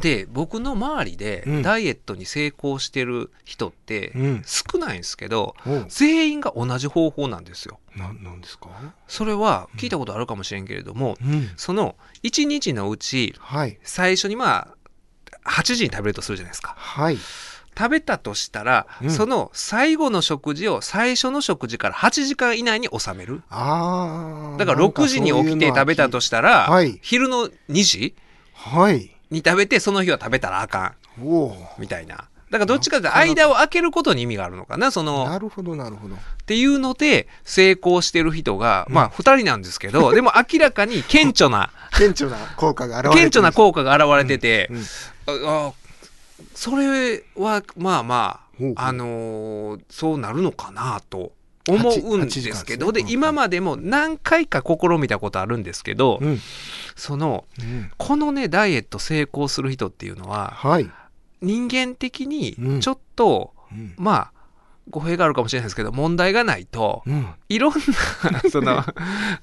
[0.00, 5.54] で、僕の周りでうんダイエットに成功してる人ってうん少ないんですけど、
[5.88, 7.78] 全員が同じ方法なんですよ。
[7.96, 8.68] ななんですか？
[9.08, 11.50] それは聞いたことあるかもしれんけれども、うん。
[11.56, 13.78] その1日のうち、はい。
[13.82, 14.68] 最初にま
[15.44, 16.74] あ、8時に食べるとするじゃないですか。
[16.76, 17.18] はい。
[17.76, 23.42] 食べたとしたら、うんその最後の食事を最初の食事から8時間以内に収める。
[23.50, 24.56] ああ。
[24.58, 28.14] だから6時に起きて食べたとしたら、はい昼の2時
[28.54, 29.10] はい。
[29.30, 31.24] に食べてその日は食べたらあかん。
[31.26, 31.56] おお。
[31.78, 32.28] みたいな。
[32.50, 36.14] だからどっちかというと間を空けることに意味があるのかな、その、なるほど、なるほど。
[36.14, 44.82] っていうので成功してる人が、うんまあ2人なんですけど、 でも明らかに顕著な、顕著な効果が現れて顕著な効果が現れてて、うん
[45.26, 45.72] ああ
[46.54, 51.32] それはまあまあ、あのーそうなるのかなと
[51.68, 56.40] 思うんですけど、で今までも何回か試みたことあるんですけど、うん。
[56.94, 57.90] そのうん。
[57.96, 60.90] このねダイエット成功する人っていうのははい。
[61.40, 63.94] 人間的にうんちょっと、うん。
[63.96, 64.30] まあ
[64.90, 67.26] 語弊があるかもしれないですけど問題がないとうん。
[67.48, 68.84] いろんな その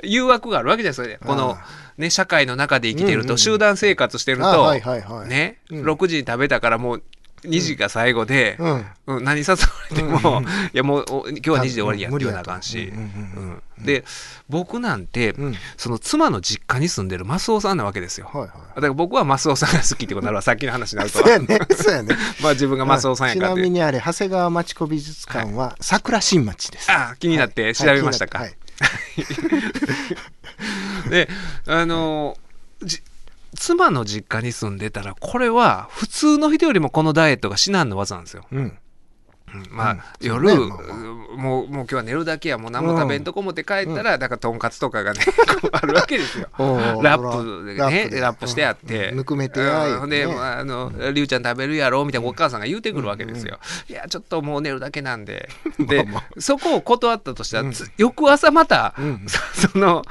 [0.03, 1.65] 誘惑があるわけじゃないですかこのあ
[1.97, 5.29] ね社会の中で生きてると集団生活してるとあはいはいはい。。
[5.29, 7.03] ねうん6時に食べたからもう
[7.43, 8.85] 2時が最後でうん。
[9.07, 9.57] うん何誘わ
[9.89, 14.05] れてもうんいやもうお今日は2時で終わりやって言わなあかんしうんで
[14.47, 15.55] 僕なんてうん。
[15.75, 18.29] その妻の実家に住んでるマスオさんなわけですよ。
[18.31, 18.49] はいはい。
[18.75, 21.19] だから僕はマスオさんが好きってことになるわ さっきの話になると。
[21.19, 21.59] そうやね。
[21.75, 22.15] そうやね。
[22.41, 26.91] まあ自分がマスオさんやちからってなみにあれ、長谷川町子美術館は桜新町です。
[26.91, 28.39] あ気になって調べましたか。
[28.39, 28.55] はい。
[31.09, 31.29] で
[31.67, 32.37] あの
[32.83, 33.01] じ
[33.55, 38.45] 妻の実家に住んでたらこれは普通の人よりもこのダイエットが至難の技なんですよ。
[38.51, 38.77] うん。
[39.53, 39.99] うんまあ、うん。
[40.27, 40.55] 夜、ね。
[41.35, 45.21] もうもう今日は寝るだけやもう何も食べんとこ思って帰ったら、だからとんかつとかがね
[45.71, 46.47] あるわけですよ。
[47.01, 49.17] ラップでねラップしてあって、うん。
[49.17, 49.99] ぬくめてやうん。
[50.01, 53.59] ほんで、ねまあ、あのりゅうちゃん食べるやろみたいなお母さんが言うてくるわけですよ。
[53.89, 55.49] いやちょっともう寝るだけなんで。
[55.79, 56.19] で、ま。
[56.19, 59.25] あそこを断ったとしたら、翌朝また、うん。
[59.27, 60.03] そ その、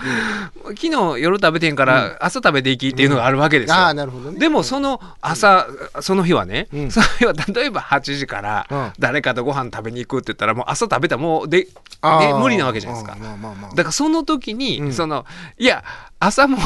[0.69, 3.75] 昨日夜食べてんから朝食べていきっていうのがあるわけですよ。
[3.75, 4.39] ああ、なるほどね。
[4.39, 5.67] でもその朝、
[6.01, 6.91] その日はね、うん。
[6.91, 8.93] その日は例えば8時からうん。
[8.99, 11.67] 誰かとご飯食べに行くって言ったらもう朝食べたらもうで、
[12.01, 13.19] あーね、無理なわけじゃないですか。
[13.21, 13.71] まあまあまあ。
[13.71, 15.25] だからその時に、うんその
[15.59, 15.85] いや
[16.19, 16.59] 朝も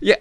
[0.00, 0.16] いや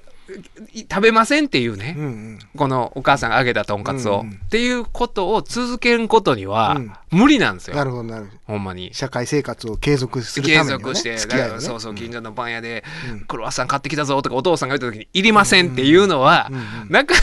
[0.73, 2.39] い食べませんっていうね、うんうん。
[2.55, 8.37] このお母さんが揚げたとんかつを、うんうんっていうことを続けることにはうん無理なんですよ、なるほど、なるほど。
[8.47, 8.93] ほんまに。
[8.93, 10.83] 社会生活を継続する継ためにはね。
[10.83, 11.17] 続して、ね
[11.59, 17.15] そうそう近所のパン屋で、うんクロワッサン買ってきたぞとかお父さんが言った時に「いりません」っていうのは、うんうんなか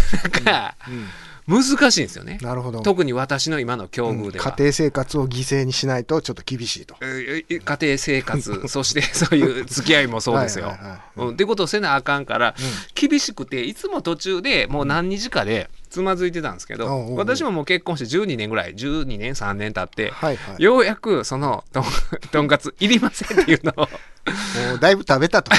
[0.44, 1.06] なかうん
[1.48, 2.38] 難しいんですよね。
[2.42, 2.80] なるほど。
[2.80, 4.52] 特に私の今の境遇では。
[4.52, 6.94] 家庭生活を犠牲にしないとちょっと厳しいと。
[7.00, 10.66] えー家庭生活 そしてそういう付き合いもそうですよ。
[10.66, 12.54] はいはいはいうんってことをせなあかんから、
[12.94, 20.62] 厳しくていつも途中でもう何日かでつまずいてたんですけど、私ももう結婚して12年ぐらい12年3年経って、はいはい。
[20.62, 21.84] ようやくそのとん
[22.30, 23.88] とんかついりませんっていうのを
[24.68, 25.50] もう だいぶ食べたと。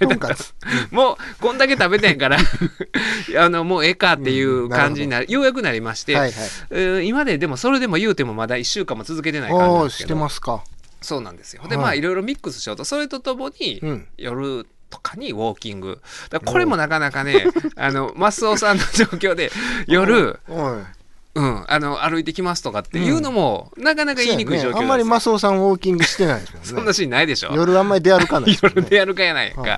[0.00, 0.54] とんかつ。
[0.90, 2.38] もうこんだけ食べてんから
[3.38, 6.32] あのもうええかっていう感じになる、ようやくなりまして、はいはい。
[6.70, 10.62] えー今ででもそれでも言うてもまだ1週間も続けてない感じですけどしてますか。
[11.00, 11.62] そうなんですよ。
[11.68, 16.00] ではいまあいろいろミックスしようとそれとともに、うん夜とかにウォーキング。
[16.44, 19.50] これもなかなかね あのマスオさんの状況で
[19.86, 20.38] 夜。
[21.32, 24.80] うん、あの歩いてきますとかっていうのも、なかなか言いにくい状況ね。
[24.80, 26.68] あんまりマスオさんウォーキングしてないですもんね。
[26.68, 27.52] そんなシーンないでしょ。
[27.54, 28.58] 夜あんまり出歩かないね。
[28.60, 29.70] 夜でやるかやないか、はい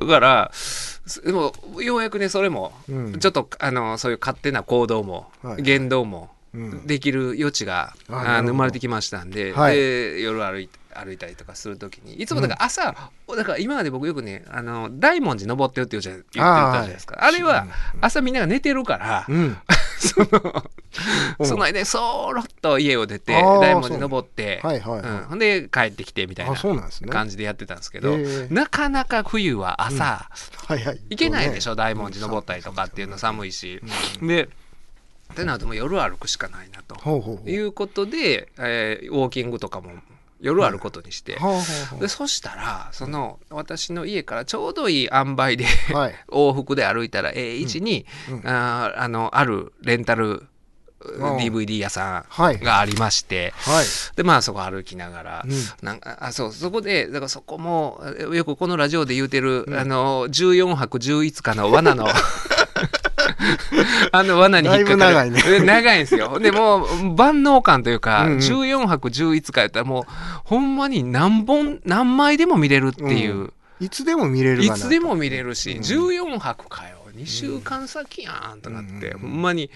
[0.00, 3.18] だからすでもようやくねそれも、うん。
[3.18, 5.62] ちょっとあのそういう勝手な行動も、はい。
[5.62, 6.86] 言動もうん。
[6.86, 8.38] できる余地が、あなるほど。
[8.38, 9.76] あの生まれてきましたんで,、はい。
[9.76, 12.94] で夜歩い歩いたりとかするときにいつもだから朝、
[13.36, 17.16] だから今まで僕よくねあの大文字登ってるって言うじゃ言ってたじゃないですか。
[17.20, 17.66] あ,、はいれは
[18.00, 19.56] 朝みんなが寝てるから、うん。
[19.98, 20.64] その
[21.38, 21.46] うん。
[21.46, 25.10] その間にそろっと家を出て大文字登って、はいはいはい。
[25.10, 25.24] うん。
[25.24, 26.56] ほんで帰ってきてみたいな。
[27.10, 28.52] 感じでやってたんですけど、へー。
[28.52, 30.28] なかなか冬は朝、
[30.66, 31.00] はいはい。
[31.10, 33.80] 行けないでしょ、大文字登ったりとかっていうの寒いし、
[34.20, 34.48] で
[35.32, 37.50] ってなるともう夜歩くしかないなとほうほうほう。
[37.50, 39.92] いうことで、えーウォーキングとかも
[40.40, 41.38] 夜歩くことにして、
[42.00, 45.66] でそしたらその私の家からちょうどいい塩梅で。
[46.28, 48.48] 往復で歩いたらええ位置に、うん。
[48.48, 50.46] あーあのあるレンタル
[51.02, 51.36] うん。
[51.38, 52.56] DVD 屋さはい。
[52.58, 53.86] んがありまして、はい。
[54.16, 55.52] でまあそこ歩きながら、うん。
[55.82, 62.06] なんかあそうそこでだからそこもえよくこのラジオで言うてる、あの14泊11日の罠の
[64.12, 64.96] あの罠に引っかかる。
[64.98, 65.42] 長いね。
[65.46, 66.38] え長いんですよ。
[66.40, 68.38] でもう万能感というか、うんうん。
[68.38, 70.04] 14泊11日やったらもう
[70.44, 73.52] ほんまに何本何枚でも見れるっていう、うん。
[73.80, 74.70] いつでも見れるい。
[74.70, 75.80] つでも見れるし、うん。
[75.80, 76.98] 14泊かよ。
[77.16, 79.20] 2週間先やんとなって、うん。
[79.20, 79.70] ほんまに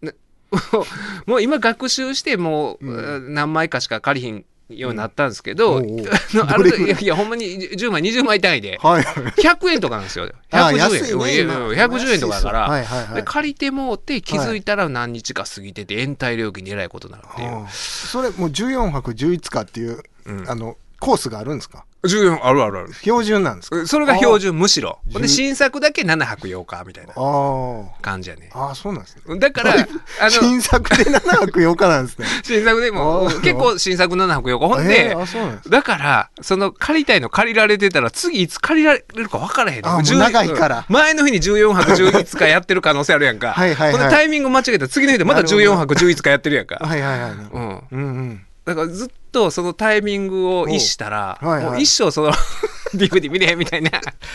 [0.00, 0.12] な
[1.26, 6.00] もう今学習してもう、う何枚かしか借りひんようになったんですけど、うん。
[6.46, 6.82] あれい？
[6.84, 8.78] いやいやほんまに10枚20枚単位で。
[8.82, 9.02] はい。
[9.02, 10.28] 100円とかなんですよ。
[10.50, 13.14] あ110安いね円、いや今110円とかだから、はいはいはい。
[13.16, 20.50] で借りてもうて気づいたら何日か過ぎてて延滞料金にえらいことになるっていう、ああそれもう14泊11日っていう、うん。
[20.50, 21.84] あのコースがあるんですか？
[22.06, 22.92] 14あるあるある。
[22.94, 23.86] 標準なんですか？
[23.86, 24.98] それが標準むしろ。
[25.08, 28.50] あほんで新作だけ7泊8日みたいなあ感じやね。
[28.52, 29.38] あああそうなんですね。
[29.38, 29.72] だから
[30.20, 32.26] あの新作で7泊8日なんですね。
[32.44, 39.86] 新作でも結構新作7泊4日ほんえでーあそうなんですだからその借りたいの借りられてたら次いつ借りられるか分からへんねん。
[39.88, 40.76] あもう10長いから。
[40.78, 43.52] うん前の日に14泊 11日やってる可能性あるやんか。
[43.52, 43.92] はいはいはい。
[43.92, 46.76] ほんでタイミング間違えたら次の日でまたなるほど14泊11日やってるやんか。
[46.80, 47.40] はいはいはい、うん。
[47.50, 51.70] うんうんだからずっとそのタイミングを逸したら、おはいはい。
[51.70, 52.32] もう一生その
[52.94, 53.90] DVD 見れへんみたいな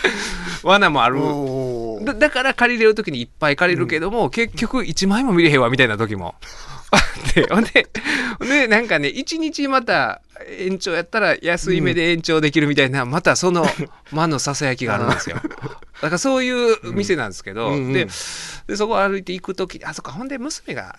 [0.63, 1.19] 罠もある。
[2.05, 6.35] だだから借りれる時にいっぱい借りるけども、結局1枚も見れへんわみたいな時も
[6.91, 7.47] あって。
[7.53, 7.87] ほんで
[8.39, 13.65] ほんでなんかね1日また延長やったら安い目で延長できるみたいな、またその
[14.11, 15.37] 魔のささやきがあるんですよ。
[15.37, 18.07] だからそういう店なんですけど、うんうんうんで
[18.67, 20.97] でそこ歩いて行く時あそっかほんで娘が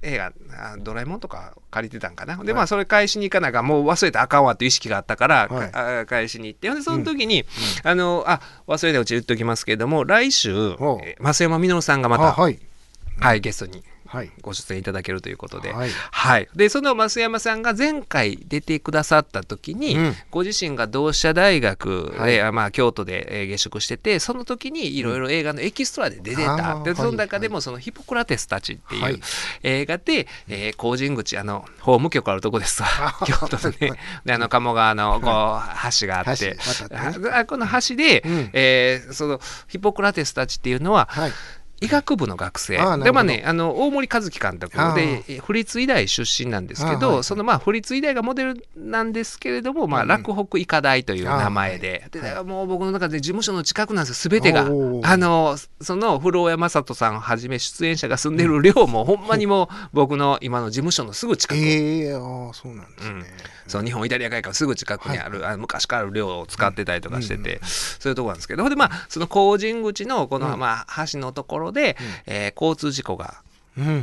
[0.00, 2.36] 映画あドラえもんとか借りてたんかな。
[2.42, 6.68] でまあそれ返しに行かなあかんもう忘れたらあかんわっていう意識があったから、はいあ返しに行って。
[6.68, 7.44] ほんでその時に、
[7.82, 12.58] あのあ忘れたうち言っときますけれども来週増山みのるさんがまたあはい。
[13.20, 13.89] はい、ゲストにはい
[14.42, 16.42] ご出演いただけるということで、ははい。
[16.44, 20.14] い、でその増山さんが前回出てくださった時に、うん。
[20.30, 22.40] ご自身が同志社大学で、はい。
[22.40, 29.20] あまあ、京都でえー下宿しててその時にいろいろ映画のエキストラで出てた、であーはいその中でもそのヒポクラテスたちっていう、はい。
[29.62, 32.88] 映画で、えー、工人口あの法務局あるとこですわ。
[33.26, 33.92] 京都のね。
[34.24, 36.56] であの鴨川のこう橋があってね。
[37.32, 38.50] あこの橋で、うん。
[38.52, 41.32] えーそのヒポクラテスたちっていうのは、はい
[41.80, 42.76] 医学部の学生。
[43.02, 47.24] でまあねあの大森和樹監督でえ府立医大出身なんですけど、はいはい。
[47.24, 54.30] そのまあ府立医大がモデルなんですけれども、まあ、うん洛北医科大という名前で,、でもう僕の中で事務所の近くなんですよ。
[54.30, 54.62] 全てが。
[54.62, 62.18] あのその古尾山里さんをはじめ出演者が住んでる寮も、ほんまにもう僕の今の事務所のすぐ近く、ええあ
[62.50, 63.24] あそうなんですね、
[63.70, 68.68] そう日本イタリア会館すぐ近くにある、あの昔からある寮を使ってたりとかしてて、そういうところなんですけど。
[68.68, 70.58] でまあその工人口のこの、うん。
[70.58, 71.96] まあ、橋のところで、
[72.26, 73.49] えー交通事故がうん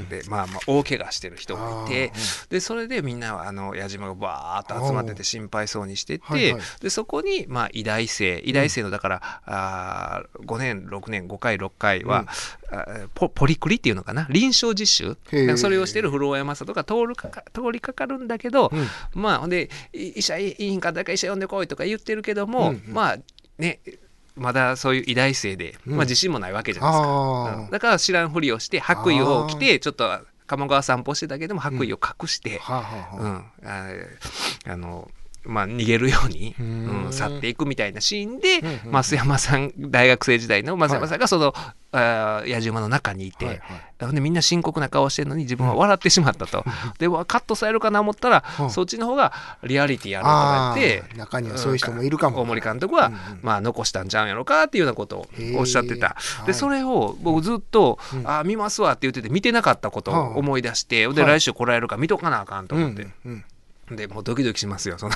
[0.09, 2.11] でまあまあ大怪我してる人がいて
[2.49, 6.61] でそれでみんなはあの矢島がバーッと集まってて心配そうにしてて、はいはい。
[6.81, 12.25] でそこにまあ医大生医大生のだから、あー5年6年5回6回は、
[12.71, 14.27] あーポポリクリっていうのかな？
[14.29, 15.57] 臨床実習？
[15.57, 19.21] それをしてる古尾山里が通るかか通りかかるんだけど、うん。
[19.21, 22.93] まあほんでい医者いいんか誰か医者呼んでこいとか言ってるけども、うんうん。
[22.93, 23.17] まあ
[23.57, 23.79] ね
[24.37, 25.95] まだそういう医大生で、うん。
[25.97, 27.67] まあ、自信もないわけじゃないですか。
[27.71, 33.93] だから知らんふりをして白衣を着てちょっと鴨川散歩してたけども白衣を隠して、あはあはあはあ。
[34.63, 34.69] うん。
[34.69, 35.11] ああの
[35.47, 37.07] まあ逃げるように、ううん。
[37.09, 41.53] ん、去っていくみたいなシーンで、うんうん増山さん大学生時代の増山さんがその、
[41.91, 43.59] あー野じ馬の中にいて、はい
[43.99, 44.13] はい。
[44.13, 46.63] でみんな深刻な顔してるのに自分は笑ってしまったと、
[46.99, 48.69] でわカットされるかな思ったら、うん。
[48.69, 49.33] そっちの方が
[49.63, 52.41] リアリティあるとか言って中にはそういう人もいるかも。
[52.41, 53.19] 大森監督は、うんうん。
[53.41, 55.27] まあ、残したんちゃうんやろかっていうようなことを
[55.57, 56.15] おっしゃってた。
[56.45, 58.29] でそれを僕ずっと「うん。
[58.29, 61.39] あ見ますわ」って言ってて見てなかったことを思い出して、ではい。
[61.39, 63.43] 来週来られるから見とかなあかんとうん思って、うん
[63.91, 65.15] でもうドキドキしますよその。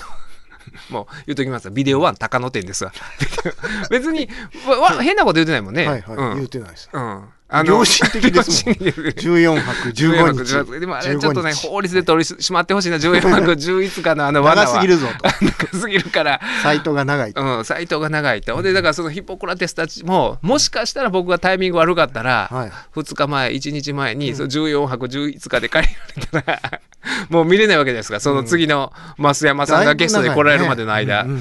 [0.90, 1.66] もう言うときます。
[1.66, 2.92] よビデオワン高野店ですわ。
[3.90, 4.30] 別に
[4.68, 6.36] わわ変なこと言ってないもんね、はいはい、うん。
[6.36, 6.90] 言うてないです。
[6.92, 7.24] うん、
[7.66, 8.76] 良心的ですもん。
[8.80, 9.28] 良心的。
[9.28, 10.80] 14泊15日。
[10.80, 12.98] でもあれちょっとね15日法律で取り締まってほしいな。
[12.98, 14.68] 14泊11日のあの罠は。
[14.68, 15.30] 長すぎるぞと。
[15.74, 16.40] 長すぎるから。
[16.64, 18.54] サイトが長いと、うん、サイトが長いと。
[18.54, 22.72] ほんで、だからそのヒポクラテスたちも、もしかしたら僕がタイミング悪かったら、はい。
[22.96, 25.94] 2日前、1日前に、その14泊11日で借り
[26.32, 26.82] られたら、
[27.30, 28.20] もう見れないわけですか。
[28.20, 31.26] その次の増山さんがゲストで来られるまでの間。
[31.26, 31.36] も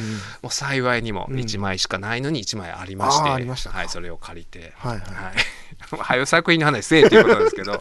[0.44, 1.36] う幸いにもうん。
[1.36, 4.72] 1枚しかないのに1枚ありまして、はい、それを借りて。
[4.78, 5.00] はいはい。
[5.98, 7.80] はよ 作品の話せえっていうことなんですけど、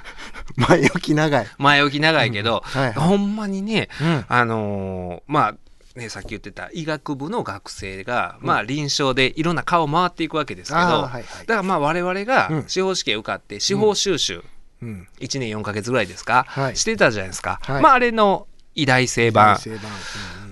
[0.56, 2.92] 前置き長い、前置き長いけど、はいはい。
[2.94, 4.24] ほんまにね、うん。
[4.28, 5.54] あのーまあ
[5.98, 11.22] ね、さっき言ってた医学部の学生が、まあ、臨床でいろんな顔回っていくわけですけど、はいはい。
[11.22, 12.64] だからまあ我々がうん。
[12.66, 14.44] 司法試験受かって司法修習、
[14.86, 15.08] うん。
[15.20, 16.76] 1年4ヶ月ぐらいですか、はい。
[16.76, 17.82] してたじゃないですか、はい。
[17.82, 19.58] まああれの偉大性版。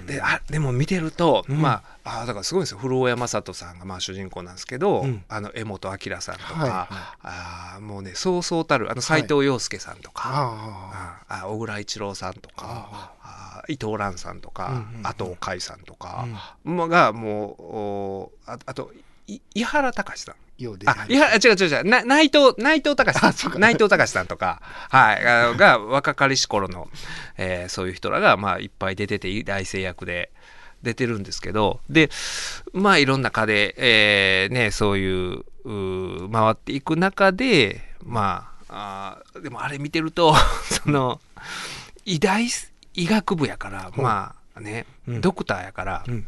[0.06, 1.62] であでも見てると、うん。
[1.62, 2.78] まああだからすごいんですよ。
[2.78, 5.24] 古尾山里さんがまあ主人公なんですけど、うん。
[5.28, 6.94] あの江本明さんとか、はいはい。
[7.22, 16.26] あーもうねそうそうたるあの斎藤洋介さんとか、あああ小倉一郎さんとかあ伊藤蘭さんとか、うんうん海さんとあ、か、
[16.66, 16.76] うん。
[16.76, 18.92] まあがもうおああと
[19.26, 20.88] い井原隆さんようで。
[20.88, 26.88] あ、いや、違う違う違う、な内藤、内藤隆さん、内藤隆さんとか、はい、あ が、若かりし頃の、
[27.36, 30.30] えーそういう人らが、まあ、いっぱい出てて、大成役で
[30.82, 32.10] 出てるんですけど、で、
[32.72, 35.44] まあ、いろんな課で、えーね、そういう、
[36.30, 40.34] 回っていく中で、まあ、あーでもあれ見てると、
[40.84, 41.20] その、
[42.04, 42.46] 医大、
[42.94, 45.20] 医学部やから、まあ、ね、うん。
[45.20, 46.26] ドクターやから、うん。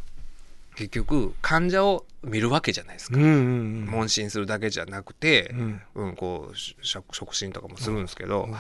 [0.75, 3.17] 結局、患者を見るわけじゃないですか。
[3.17, 3.87] うんうんうん。
[3.87, 5.83] 問診するだけじゃなくて、うん。
[5.95, 8.55] うん、こうし触触診とかもするんですけど、うん。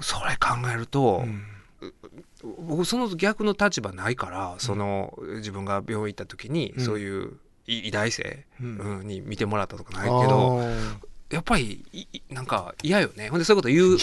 [0.00, 1.44] それ考えると、うん。
[2.66, 6.84] 僕その逆の立場ないからその自分が病院行った時に、うん。
[6.84, 7.34] そういう
[7.66, 8.78] 医医大生、うん。
[8.78, 10.60] うんに見てもらったとかないけど
[11.30, 11.84] やっぱり
[12.30, 13.30] なんか嫌よね。
[13.30, 13.98] ほんでそういうこと言う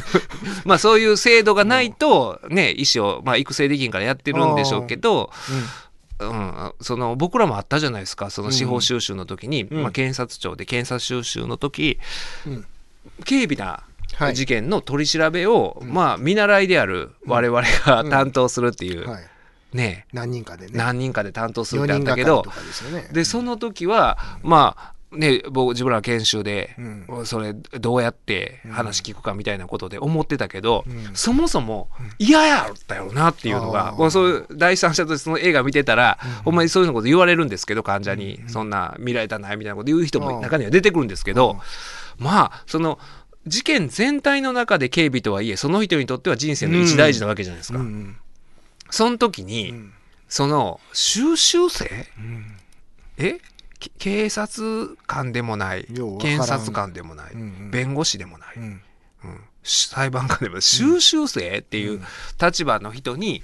[0.66, 5.30] まあそういう制度がないとね医師を、まあ、育成できんからやってるんでしょうけど。
[5.50, 5.64] うん、
[6.80, 8.30] その僕らもあったじゃないですか。
[8.30, 9.82] その司法収集の時に、うん。
[9.82, 11.98] まあ、検察庁で検察収集の時
[12.46, 12.66] うん。
[13.26, 14.34] 軽微なはい。
[14.34, 19.22] 事件の取り調べを、まあ見習いである我々が担当するっていう、はい。
[19.72, 20.06] ね。
[20.12, 20.72] 何人かでね。
[20.74, 22.44] 何人かで担当するっ4てあっ人たけど
[22.90, 23.08] でね。
[23.12, 27.26] でその時はまあね僕自分ら研修で、うん。
[27.26, 31.14] それどうやって話聞くかみたいなことで思ってたけど、うん。
[31.14, 31.88] そもそも
[32.18, 41.58] 嫌やったよなっていうのが、うそういう第三者としてその映画見てたら、ほんまにそういうのこと言われるんですけど患者に、そんな見られたないみたいなこと言う人も中には出てくるんですけど、
[42.18, 42.98] まあその
[43.46, 47.78] 事件全体の中で警備とはいえその人にとっては人生の一大事なわけじゃないですか。
[47.78, 48.16] うん。
[48.90, 49.92] その時に、うん。
[50.28, 51.86] その収集生？
[52.18, 52.56] うん。
[53.16, 53.38] え？
[53.38, 53.40] け
[53.98, 55.86] 警察官でもない
[56.20, 57.70] 検察官でもない、うんうん。
[57.70, 58.82] 弁護士でもない、うん。
[59.24, 59.40] うん。
[59.62, 62.00] 裁判官でもない収集生っていう
[62.40, 63.42] 立場の人に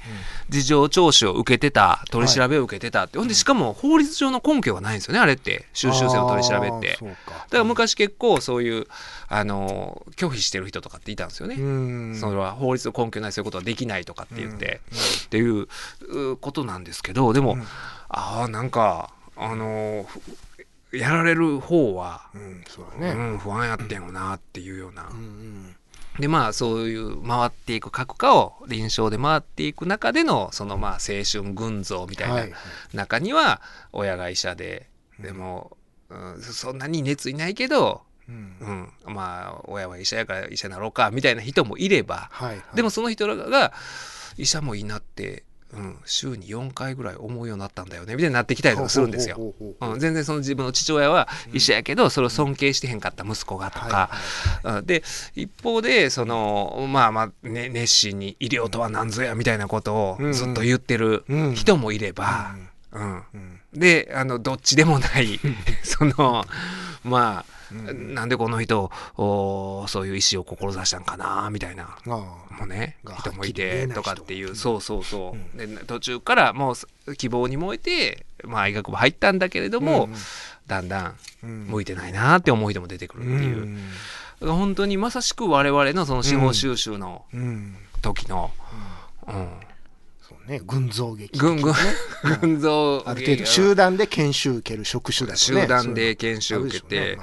[0.49, 5.67] 事情聴取を受けてた取り調べを受けてたって、ほんでしかも法律上の根拠がないんですよねあれって。
[5.73, 6.99] 収集生の取り調べって。
[7.01, 8.87] だから昔結構そういう
[9.29, 12.17] あの拒否してる人とかっていたんですよね、うん。
[12.17, 14.81] それは法律の根拠ないそういうことはできないとかって言って、
[15.27, 15.69] っていう
[16.09, 17.63] うことなんですけどでも、うん。
[18.09, 23.13] ああなんかあのふやられる方は、うんそうね。
[23.13, 25.77] ん、不安やってんよなっていうような、うんうん。
[26.21, 32.57] でまあそういう回っていく各科を臨床で回っていく中でのそのまあ青春群像みたいはいな
[32.93, 33.61] 中には
[33.93, 35.77] 親が医者ででも、
[36.11, 38.93] うん、そんなに熱いないけど、うん。
[39.07, 42.31] うん、まあ親は医者やから医者なろうかみたいな人もいれば、
[42.75, 43.73] でもその人らが
[44.37, 45.45] 医者もいいなって、
[45.77, 49.37] うん、週に4回ぐらい思うようになったんだよねみたいになってきたりとかするんですよ。
[49.37, 54.11] ほうん、全然その自分の父親は医者やけど、それを尊敬してへんかった息子がとか、
[54.63, 55.03] うんで
[55.35, 61.55] 一方でそのまあまあ、ね、熱心に医療とは何ぞやみたいなことをずっと言ってるうん。
[61.55, 62.55] 人もいれば、
[62.93, 63.23] うん。
[63.33, 63.61] うん。
[63.75, 65.41] であのどっちでもない
[65.83, 66.45] その
[67.03, 67.55] まあ、
[68.15, 71.97] なんでこの人おそういう意思を志したんかなみたいな。
[72.07, 73.33] あもうねが人。
[73.33, 74.55] もいてとかっていう。
[74.55, 76.75] そうそうそう、で途中からも
[77.07, 80.15] う希望に燃えて、まあ、医学部入ったんだけれども、うん
[80.67, 81.67] だんだんうん。
[81.67, 83.79] 向いてないなって思う人も出てくるっていう、
[84.41, 87.77] 本当にまさしく我々のその司法収集のうん。
[88.01, 88.51] 時の、
[89.27, 89.49] うん
[90.47, 91.75] ね群像劇軍軍
[92.41, 95.63] 軍像ある程度集団で研修受ける職種だとね。
[95.63, 97.19] 集団で研修受けて。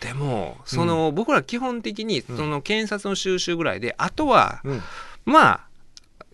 [0.00, 4.62] でもその、僕ら基本的にその検察の収集ぐらいであとは、
[5.24, 5.66] まあ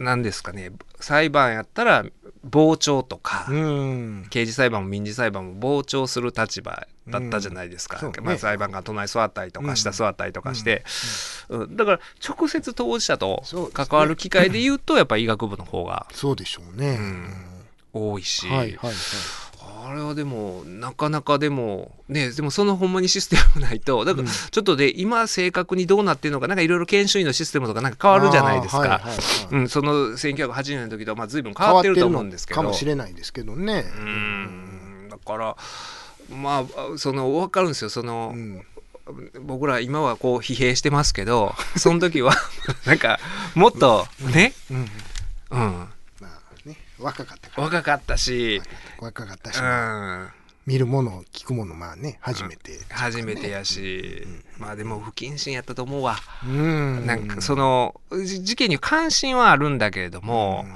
[0.00, 0.72] 何ですかね。
[0.98, 2.06] 裁判やったら
[2.50, 3.56] 傍聴とか、うん。
[3.56, 3.92] う
[4.22, 8.12] ん刑事裁判も民事裁判も傍聴する立場だったじゃないですか、ね。
[8.22, 10.84] まあ、裁判官隣座ったりとか下座ったりとかして、
[11.50, 11.76] うん。
[11.76, 13.44] だから直接当事者と
[13.74, 16.98] 関わる機会で言うとやっぱ医学部の方がそうでしょうね。
[17.92, 19.49] 多いし、うんはいはいはい
[19.86, 24.28] あれはでもなかなかでもねでもそのほんまにシステムないとだからうん。
[24.28, 28.80] ちょっとで今正確にどうなってるのかなんかいろいろ研修医のシステムとかなんか変わるじゃないですか。
[28.80, 29.16] あーはいはいはい。
[29.52, 32.60] うん、その1980年の時とまあ随分変わってると思うんですけど。
[32.60, 33.84] かもしれないですけどね。
[33.98, 35.08] うん。
[35.10, 35.56] だから
[36.34, 36.64] ま
[36.94, 37.90] あその分かるんですよ。
[37.90, 38.64] その、うん。
[39.42, 42.32] 僕ら今はこう疲弊してますけどその時は
[42.86, 43.18] なんか
[43.56, 44.76] もっとね、うん。
[44.76, 44.86] うん、
[45.50, 45.89] まあね
[47.00, 47.64] 若かったから。
[47.64, 48.60] 若かったし、
[49.00, 49.60] 若かったし。
[49.60, 50.28] うん、
[50.66, 54.26] 見るもの聞くものまあね初めて、初めてやし、
[54.58, 56.16] まあでも不謹慎やったと思うわ。
[56.44, 57.06] うん。
[57.06, 60.66] なんかそのじ事件に関心はあるんだけれども、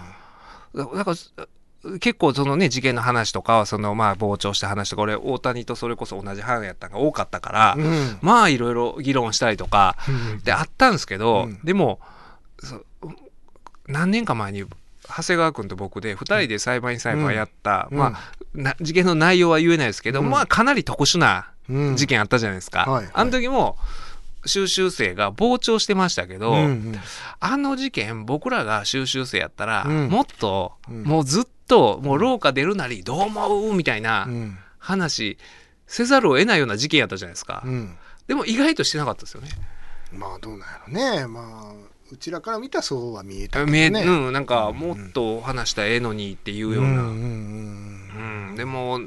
[0.75, 8.19] だだから結構そのね事件の話とかはそのまあ傍聴した話とか俺大谷とそれこそ同じ班やったのが多かったから、うん。
[8.23, 10.39] まあいろいろ議論したりとかうん。
[10.43, 11.61] であったんですけど、うん。
[11.63, 12.01] でも
[12.59, 12.83] そ
[13.87, 14.65] 何年か前に
[15.09, 17.99] 長谷川君と僕で2人で裁判員裁判やった、うん。
[17.99, 20.31] まあ、な事件の内容は言えないですけど、うん。
[20.31, 21.97] まあかなり特殊なうん。
[21.97, 22.81] 事件あったじゃないですか。
[22.81, 23.13] はいはい。
[23.13, 23.77] あの時も
[24.47, 26.95] 収集生が傍聴してましたけど、うんうん。
[27.41, 30.09] あの事件僕らが収集生やったら、うん。
[30.09, 31.05] もっと、うん。
[31.05, 34.59] もうずっともう廊下出るなりどう思うみたいなうん。
[34.79, 35.39] 話
[35.87, 37.97] せざるを得ないような事件やったじゃないですか、うん
[38.27, 39.51] でも意外としてなかったですよね。
[40.11, 41.75] まあどうなんやろねまあ
[42.11, 43.89] うちらから見たらそうは見えたけどね。
[43.89, 49.01] うん、なんかもっと話したらええのにっていうような、うんうんうんでも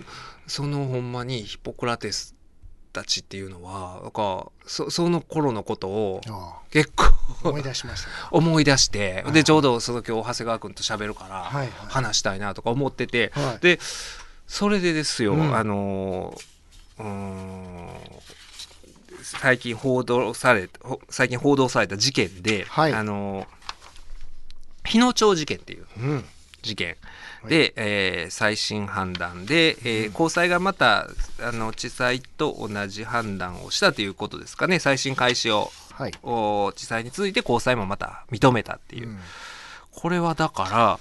[0.48, 2.36] そのほんまにヒポクラテス
[2.91, 6.22] たちっていうのはなんかそその頃のことを
[6.72, 7.14] 結あ。
[7.41, 8.10] 構思い出しました。
[8.10, 11.72] ね 思い出してはいでちょうどその今日長谷川君と喋るからはいはい。
[11.89, 13.60] 話したいなとか思ってて、はい。
[13.62, 13.80] で
[14.48, 15.56] それでですよ、うん。
[15.56, 17.88] あのーうーん
[19.28, 22.93] 最近報道されほ最近報道された事件で、はい。
[22.93, 23.47] あのー
[24.86, 26.25] 日野町事件っていううん。
[26.61, 26.95] 事件。
[27.41, 27.49] はい。
[27.49, 31.07] で、えー最新判断で、えー高裁がまた
[31.41, 34.80] あの地裁と同じ判断をしたということですかね。
[34.80, 36.11] 再審開始をはい。
[36.23, 39.19] お地裁に続いて高裁もまた認めたっていう、うん。
[39.91, 40.99] これはだから、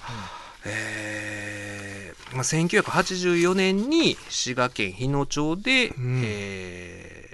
[0.64, 6.22] えーまあ、1984年に滋賀県日野町で、うん。
[6.24, 7.25] えー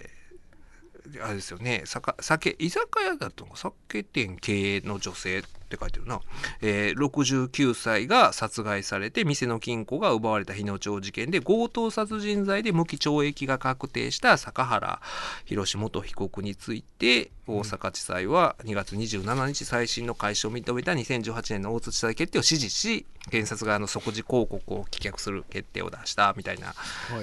[1.21, 1.83] あれですよね。
[1.85, 5.43] 酒酒居酒屋だと酒店経営の女性っ
[5.73, 6.21] て書いてるな、
[6.61, 15.01] えー69歳が殺害されて店の金庫が奪われた日野町事件で強盗殺人罪で無期懲役が確定した坂原
[15.47, 26.75] 宏元被告について大阪地裁は2月27日再審の開始を認めた2018年の大津地裁決定を支持し検察側の即時抗告を棄却する決定を出したみたいな、はい。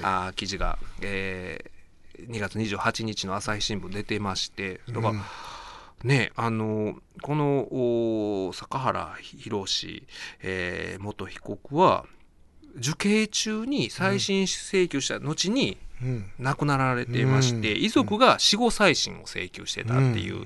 [0.02, 1.79] あー記事が、えー
[2.28, 5.14] 2月28日の朝日新聞出てましてだか
[6.04, 10.04] ねあのこのお坂原宏、
[10.42, 12.06] えー元被告は
[12.76, 16.32] 受刑中に再審請求した後にうん。
[16.40, 17.84] 亡くなられていまして、うん。
[17.84, 20.46] 遺族が死後再審を請求してたっていう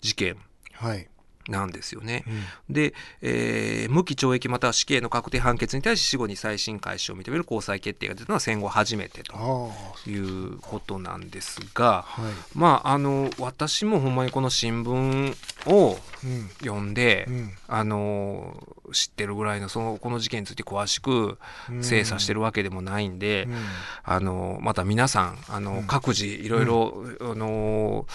[0.00, 0.36] 事件。
[0.72, 1.09] はい
[1.50, 2.24] なんですよね。
[2.68, 2.74] うん。
[2.74, 9.72] で、えー無期懲役または死刑の確定判決に対し死後に再審開始を認める高裁決定が出たのは戦後初めてと
[10.06, 12.32] いうことなんですが、はい。
[12.54, 15.36] まああの私もほんまにこの新聞
[15.66, 16.48] をうん。
[16.60, 17.50] 読んで、うん。
[17.66, 21.38] あの知ってるぐらいのそのこの事件について詳しく
[21.70, 21.82] うん。
[21.82, 23.56] 精査してるわけでもないんで、うん。
[24.04, 25.82] あのまた皆さんあの、うん。
[25.84, 28.06] 各自いろいろ、あの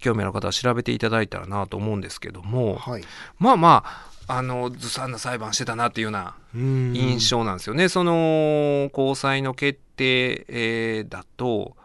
[0.00, 3.04] 興味ある方は調べていただいたらなと思うんですけども、はい
[3.38, 7.88] まあまああのずさんな裁判してたなっていうようなうん印象なんですよね。
[7.88, 11.76] その高裁の決定、えーだと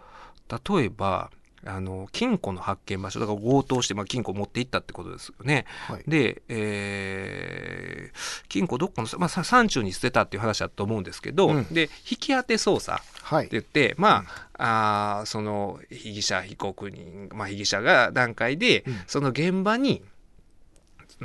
[0.75, 1.31] 例えば
[1.65, 5.65] あの金庫の発見場所だから強盗して、まあ、金庫を持っていったってことですよね。
[5.87, 13.01] はいで、えー金庫どっかの、まあ、さ山中に捨てたっていう話だと思うんですけど、うんで引き当て捜査はい
[13.39, 14.25] って言ってま
[14.57, 18.95] あ,、あーその被疑者被告人、まあ、被疑者が段階で、うん。
[19.07, 20.03] その現場に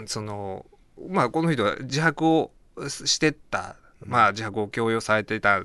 [0.06, 0.66] その
[1.08, 2.50] まあこの人は自白を
[2.88, 3.76] してた。
[4.06, 5.64] まあ、自白を強要されてた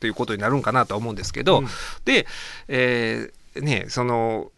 [0.00, 1.68] ということになるんかなとは思うんですけど、うん。
[2.04, 2.26] で、
[2.66, 4.50] えーねその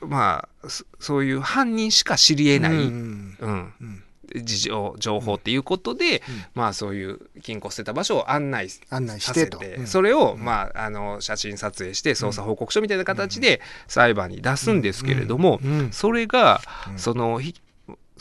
[0.00, 3.36] まあそそういう犯人しか知りえない、うん。
[3.40, 3.74] うん。
[3.80, 4.03] うん
[4.34, 6.22] 事情情報っていうことで、
[6.54, 9.86] まあそういう金庫捨てた場所を案内案内しさせて、てとうん。
[9.86, 15.92] それを、まあ、あの写真撮影して捜査報告書みたいな形で裁判に出すんですけれども、うん。
[15.92, 16.60] それが、
[16.90, 16.98] うん。
[16.98, 17.40] その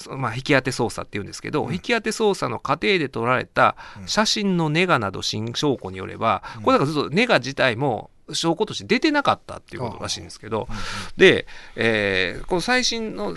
[0.10, 10.68] まあ、引き当て捜査っていうんですけど、引き当て捜査の過程で撮られたうん写真のネガなど新証拠によれば、これだからずっとネガ自体も証拠として出てなかったっていうことらしいんですけど、
[11.18, 11.46] で、
[11.76, 13.36] えーこの最新の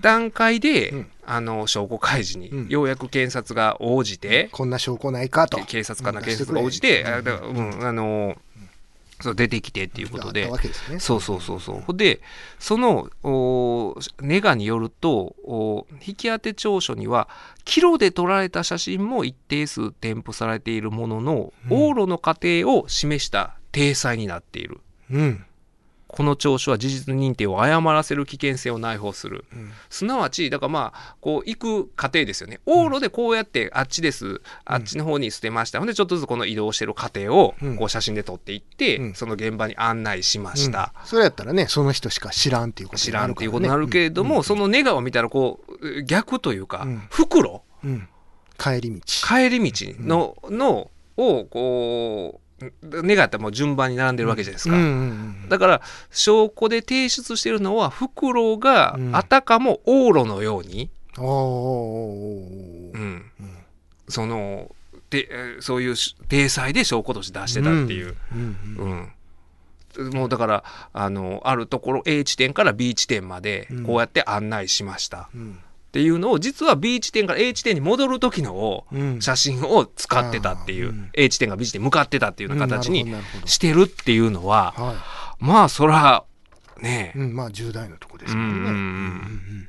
[0.00, 1.10] 段階で、うん。
[1.28, 2.66] あの証拠開示うん。
[2.66, 5.58] にようやく検察が応じて、こんな証拠ないかと。
[5.64, 7.14] 警察官のうん警察が応じて、出してくれ。
[7.14, 8.36] あだからうんあの
[9.20, 10.48] そう出てきてっていうことで。
[10.48, 11.00] ね。
[11.00, 11.96] そうそうそうそう。
[11.96, 12.20] で
[12.58, 17.28] そのおネガによるとお引き当て調書には
[17.64, 21.76] キロで撮られた写真も一定数添付されているものの、うん。
[21.76, 24.80] 往路の過程を示した体裁になっている。
[25.10, 25.44] うん。
[26.08, 29.72] この調書は事実認定を誤らせる危険性を内包する、うん。
[29.90, 32.60] すなわちだからまあこう行く過程ですよね。
[32.64, 35.78] 往路でこうやってあっちです、あっちの方に捨てました。
[35.78, 37.76] ほんでちょっとずつこの移動してる過程をうん。
[37.76, 39.14] こう写真で撮っていって、うん。
[39.14, 41.06] その現場に案内しました、うん。
[41.06, 43.28] それやったらねその人しか知らんっていうこと知になるね。
[43.28, 44.44] らんっていうことになるけれども、うん。
[44.44, 47.02] そのネガを見たらこう逆というか、うん。
[47.10, 47.62] 袋。
[47.84, 48.08] うん。
[48.56, 49.00] 帰り道。
[49.04, 52.45] 帰り道の,、のをこう
[52.82, 54.76] ネガやったらもう順番に並んでるわけじゃないですか。
[54.76, 54.92] うんうんう
[55.46, 59.14] んだから証拠で提出してるのは袋がうん。
[59.16, 62.98] あたかも往路のように、おーおーおーおー。
[62.98, 63.24] うん。
[64.08, 64.74] その
[65.10, 69.12] でえーそういうし体裁で証拠として出してたっていう、うんうん。
[69.98, 70.10] うん。
[70.12, 73.84] もうだからあのあるところ A 地点から B 地点までうん。
[73.84, 78.84] こうやって案内しました、うんっていうのを実は B 地点から A 地点に戻る時の
[79.20, 81.10] 写真を使ってたっていう、うん。
[81.14, 83.06] A 地点が B 地点に向かってたっていうような形に
[83.46, 84.94] してるっていうのは、は
[85.38, 86.24] まあそら
[86.80, 88.50] ねい、うん、まあ重大なとこですけどね。
[88.50, 88.56] うん。
[88.56, 89.68] うんうんうん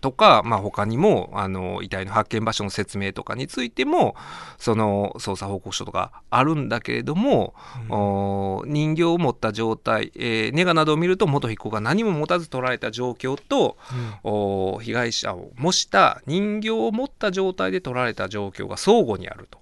[0.00, 4.14] とか、まあ、他にもあの遺体の発見場所の説明とかについても
[4.58, 7.54] その捜査報告書とかあるんだけれども、
[7.88, 13.76] お人形を持った状態、えーネガなどを見ると元被告が何も持たず捕らえた状況と、
[14.22, 19.58] お被害者を模した人形を持った状態で取られた状況が相互にあると。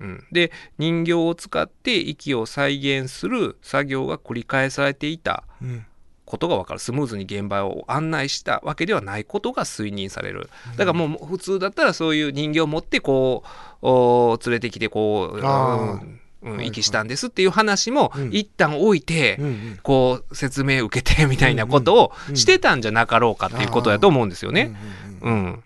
[0.00, 5.44] うん、で人形を使って息を再現する作業が繰り返されていた。
[5.62, 5.86] うんうん
[6.32, 6.80] ことが分かる。
[6.80, 10.48] スムーズに現場を案内したわけではないことが推認される。
[10.78, 13.44] だからもう普通だったらそういう人形を持ってこ
[13.82, 18.30] うお連れてきてこう、うんうんはい遺棄したんですっていう話もうん。
[18.32, 19.38] 一旦置いて、
[19.84, 24.74] こう説明受けてみたいなことをうんしてたんじゃなかろうかっていうことだと思うんですよね。
[25.20, 25.62] うん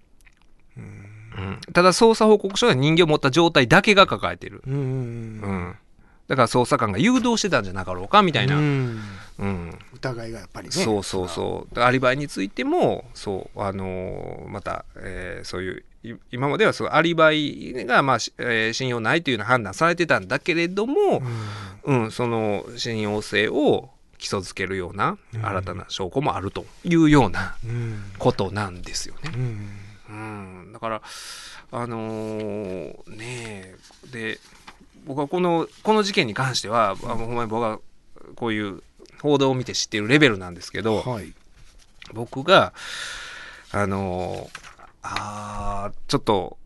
[1.73, 4.63] ただ捜査報告書は人形を持った状態だけが抱えてる。
[4.67, 5.77] うん
[6.29, 8.57] だから捜査官が誘導してたんじゃなかろうかみたいな。
[8.57, 8.97] ううん。
[9.39, 10.73] ん疑いがやっぱりね。
[10.73, 11.81] そうそうそう。
[11.81, 21.23] アリバイについてもそうあのーまた、えーそういうい今まではそのアリバイが、まあしえー信用ないというような判断されてたんだけれども、
[21.85, 22.11] うん。
[22.11, 25.47] その信用性を基礎づけるようなうん。
[25.47, 28.03] 新たな証拠もあるというようなうんうん。
[28.19, 29.31] ことなんですよね。
[29.35, 29.69] うん。
[30.09, 31.03] うん、だから
[31.73, 33.77] あのーねえ
[34.13, 34.39] で
[35.05, 37.79] 僕はこのこの事件に関しては、あのほんまに僕は
[38.35, 38.83] こういう
[39.21, 41.33] 報道を見て知っているレベルなんですけど、はい。
[42.13, 42.73] 僕が
[43.73, 44.49] あの
[45.03, 46.57] あーちょっと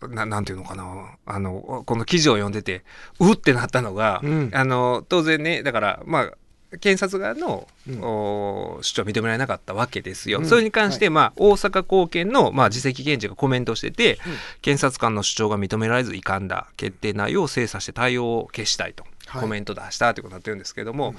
[0.00, 2.84] ななんていうのかなあのこの記事を読んでて
[3.18, 6.32] うってなったのが、うんあの当然ねだからまあ
[6.80, 8.00] 検察側の、うん。
[8.02, 10.40] お主張は認められなかったわけですよ。
[10.40, 10.46] うん。
[10.46, 14.18] それに関して、はまあ、大阪高検の、まあ、次席検事がコメントしてて、うん。
[14.62, 19.42] 検察官の主張が認められず遺憾だ決定内容を精査して対応を消したいと、はい。
[19.42, 21.14] コメント出したということになってるんですけども、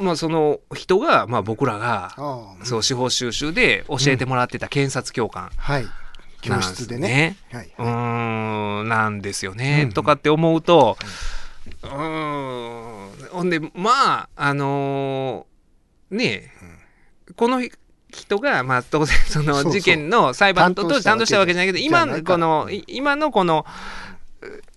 [0.00, 2.14] まあ、その人が、まあ、僕らが
[2.64, 5.86] そう司法修習で教えてもらってた検察教官はい。
[6.40, 7.36] 教室でね。
[7.52, 7.72] はい。
[7.78, 9.92] うーんなんですよね、うん。
[9.92, 10.98] とかって思うと
[11.82, 12.93] うーん
[13.34, 16.50] ほんでまああのーねえ、
[17.36, 17.60] この
[18.10, 19.72] 人が、まあ、当然そのそうそう。
[19.72, 23.66] 事件の裁判と担当した担当したわけじゃないけど今このい今のこの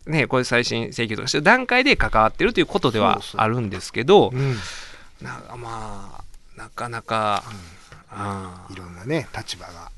[0.05, 3.41] ねこういう再審請求とかしてる段階で関わってるということではそうそう。
[3.41, 4.55] あるんですけどうん。
[5.22, 6.24] なまあ
[6.55, 7.43] なかなか、
[8.10, 9.91] あいろんなね、立場が。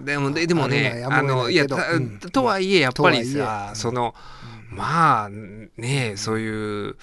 [0.00, 2.18] ーでもででもねあのいやうん。
[2.18, 3.74] とはいえやっぱりさえ。
[3.74, 4.14] その
[4.70, 5.28] まあ
[5.76, 6.96] ねそういう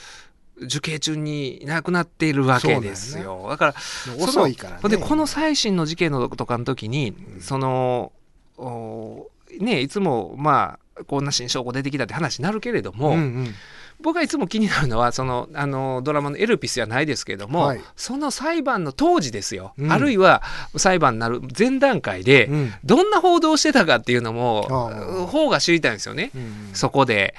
[0.64, 3.48] 受刑中にいなくなっているわけですよ。
[3.50, 3.76] だから
[4.18, 4.90] 遅いからね。
[4.90, 8.12] でこの最新の事件のとかの時に、その
[8.58, 13.56] おねいつもまあこんな新証拠出てきたって話になるけれども、うんうん
[14.04, 17.82] 僕はいつも気になるのはそのあのドラマの「エルピス」じゃないですけれども、はい。
[17.96, 19.92] その裁判の当時ですよ、うん。
[19.92, 20.44] あるいは
[20.76, 22.74] 裁判になる前段階で、うん。
[22.84, 27.36] どんな報道をしてたかっていうのも方が知りたいんですよね、うんそこで。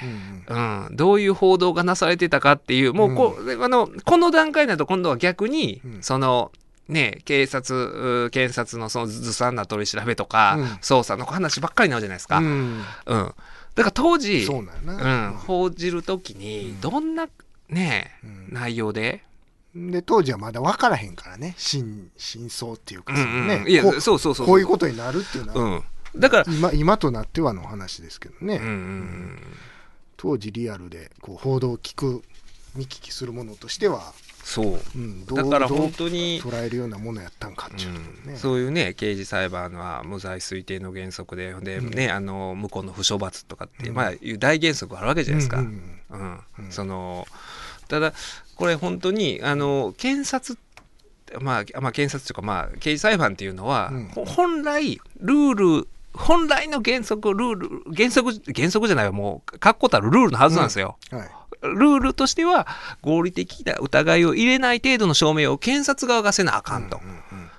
[0.48, 6.02] うんどういう報道がなされてたかっていうもうこ,、あのこの段階だと今度は逆に、うん。
[6.02, 6.50] その
[6.88, 10.64] ね警察う検察のそのずさんな取り調べとか、うん。
[10.82, 12.38] 捜査の話ばっかりになるじゃないですか。
[12.38, 13.34] ううんん
[13.74, 15.28] だから当時そうなんやうな。
[15.30, 17.28] ん、報じる時にどんな
[17.68, 18.48] ね、うん。
[18.52, 19.24] 内容で、
[19.74, 21.54] で当時はまだ分からへんからね。
[21.56, 25.82] 真真相っていうかねうん、いやそうそうそうこういうことになるっていうのは、
[26.14, 28.62] うん、だから、今今となってはの話ですけどね、うん。
[28.62, 29.38] うん。
[30.16, 32.22] 当時リアルでこう報道を聞く
[32.76, 34.12] 見聞きするものとしては、
[34.44, 34.80] そう。
[34.94, 38.36] うん、だから本当に捉えるようなものやったんかっていうね、うん。
[38.36, 41.90] そういうね刑事裁判は無罪推定の原則でで、うん。
[41.90, 43.94] ねあの向こうの不処罰とかって、うん。
[43.94, 45.58] まあいう大原則があるわけじゃないですか。
[45.58, 46.00] うん
[46.70, 47.26] その
[47.88, 48.12] ただ
[48.56, 50.58] これ本当にあの検察
[51.40, 60.96] まあ、まあ検察というか、まあ、刑事裁判っていうのは、本来ルール本来の原則ルール原則原則じゃないわもう確固たるルールのはずなんですよ。
[61.10, 61.30] はい
[61.64, 62.66] ルールとしては
[63.02, 66.96] 合理的な疑いを入れない程度の証明を検察側がせなあかんと。
[66.96, 67.08] だか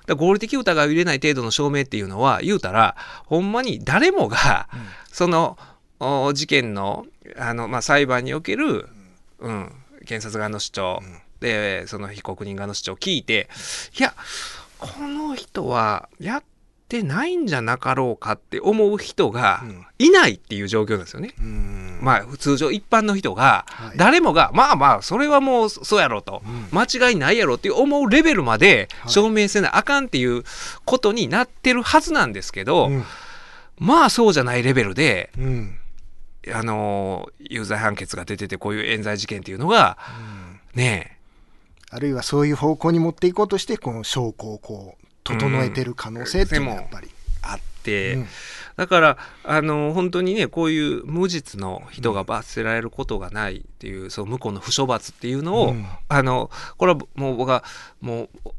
[0.06, 2.96] ら合理的疑いを入れない程度の証明っていうのは言うたら
[3.26, 4.68] ほんまに誰もが
[5.12, 5.58] その
[5.98, 8.88] お事件のあの、まあ、裁判における、
[9.40, 9.72] うん、
[10.06, 11.02] 検察側の主張、
[11.40, 13.48] でその被告人側の主張を聞いて
[13.98, 14.14] いや
[14.78, 16.42] この人はやっ
[16.88, 19.86] てないんじゃなかろうかって思う人がうん。
[19.98, 21.34] いないっていう状況なんですよね。
[21.38, 21.98] うん。
[22.02, 23.96] まあ通常一般の人がはい。
[23.98, 26.42] 誰もがまあまあそれはもうそうやろうと。
[26.46, 26.68] うん。
[26.78, 29.12] 間違いないやろっていう思うレベルまではい。
[29.12, 30.44] 証明せなあかんっていう
[30.84, 33.04] ことになってるはずなんですけど、うん。
[33.78, 35.78] まあそうじゃないレベルで、うん。
[36.54, 39.98] あのー有罪判決が出ててこういう冤罪事件っていうのが
[40.74, 41.18] ね
[41.90, 47.10] あるいはそういう方向に持っていこうとしてこの証拠をこう整えてる可能性っていうのはやっぱり、
[47.42, 48.26] あって、うん。
[48.76, 55.86] だからあの本当にねこういう無実の人が罰せられることがないっていう、その向こうの不処罰っていうのを、うん。
[56.08, 57.64] あのこれはもう僕は
[58.00, 58.50] もう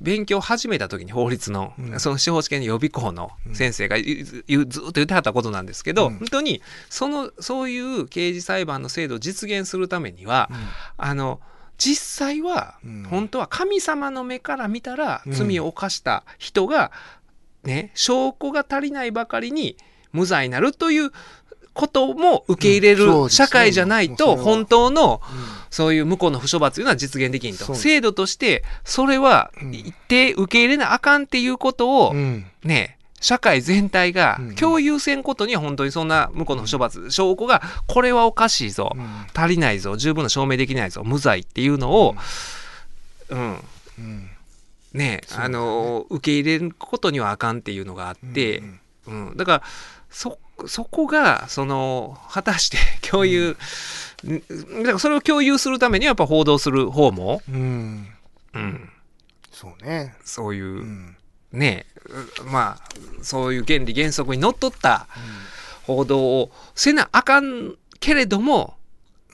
[0.00, 2.00] 勉強を始めた時に法律の、うん。
[2.00, 6.18] その司法試験の予備校の先生が言う言うずっと言ってはったことなんですけど、うん。
[6.18, 10.50] 本当にそのそういう刑事裁判の制度を実現するためには、
[10.96, 11.40] あの
[11.80, 13.06] 実際は、うん。
[13.08, 15.32] 本当は神様の目から見たらうん。
[15.32, 16.92] 罪を犯した人が、
[17.64, 19.76] ね、証拠が足りないばかりに
[20.12, 21.10] 無罪になるという
[21.72, 25.60] ことも受け入れる社会じゃないと本当のうん。
[25.70, 27.74] そういう向こうの不処罰というのは実現できんと。
[27.74, 29.74] 制度としてそれはうん。
[29.74, 32.44] 一定受け入れなあかんっていうことをうん。
[32.62, 34.54] ね社会全体がうん。
[34.54, 39.26] 共有せんことには本当にそんな向こうの不処罰証拠がこれはおかしいぞうん。
[39.34, 42.16] 足りないぞ十分な証明できないぞ無罪っていうのを、
[43.28, 43.64] うん。
[43.98, 44.30] うん。
[44.92, 49.62] ねあの受け入れることにはあかんっていうのがあって、うんうんだから
[50.10, 52.76] そそこがその果たして
[53.08, 53.56] 共有、
[54.24, 54.82] ん。
[54.82, 58.08] だから それを共有するためにはやっぱ報道する方も、うん。
[58.54, 58.90] うん、
[59.52, 60.16] そうね。
[60.24, 61.16] そういう、うん
[61.52, 61.86] ね
[62.40, 65.06] うまあそういう原理原則にのっとった
[65.86, 68.74] 報道をせなあかんけれども、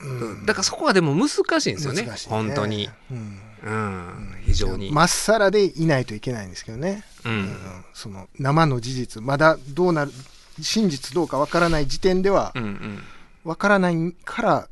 [0.01, 0.47] うん。
[0.47, 1.29] だからそこはでも難
[1.61, 3.41] しいんですよね難しい本当に、うん。
[3.63, 4.91] うん、非常に。
[4.93, 7.37] まっさらでいないといけないんですけどね、ううん。
[7.45, 7.57] ん
[7.95, 9.23] その生の事実。
[9.23, 10.13] まだどうなる
[10.61, 13.03] 真実どうかわからない時点ではうんうん。
[13.45, 14.69] わからないから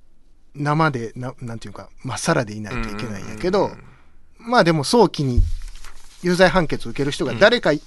[0.54, 3.70] 生でななんていうかまっさらでいないといけないんやけど、
[4.38, 5.42] まあでも早期に
[6.24, 7.80] 有罪判決を受ける人が誰かい,、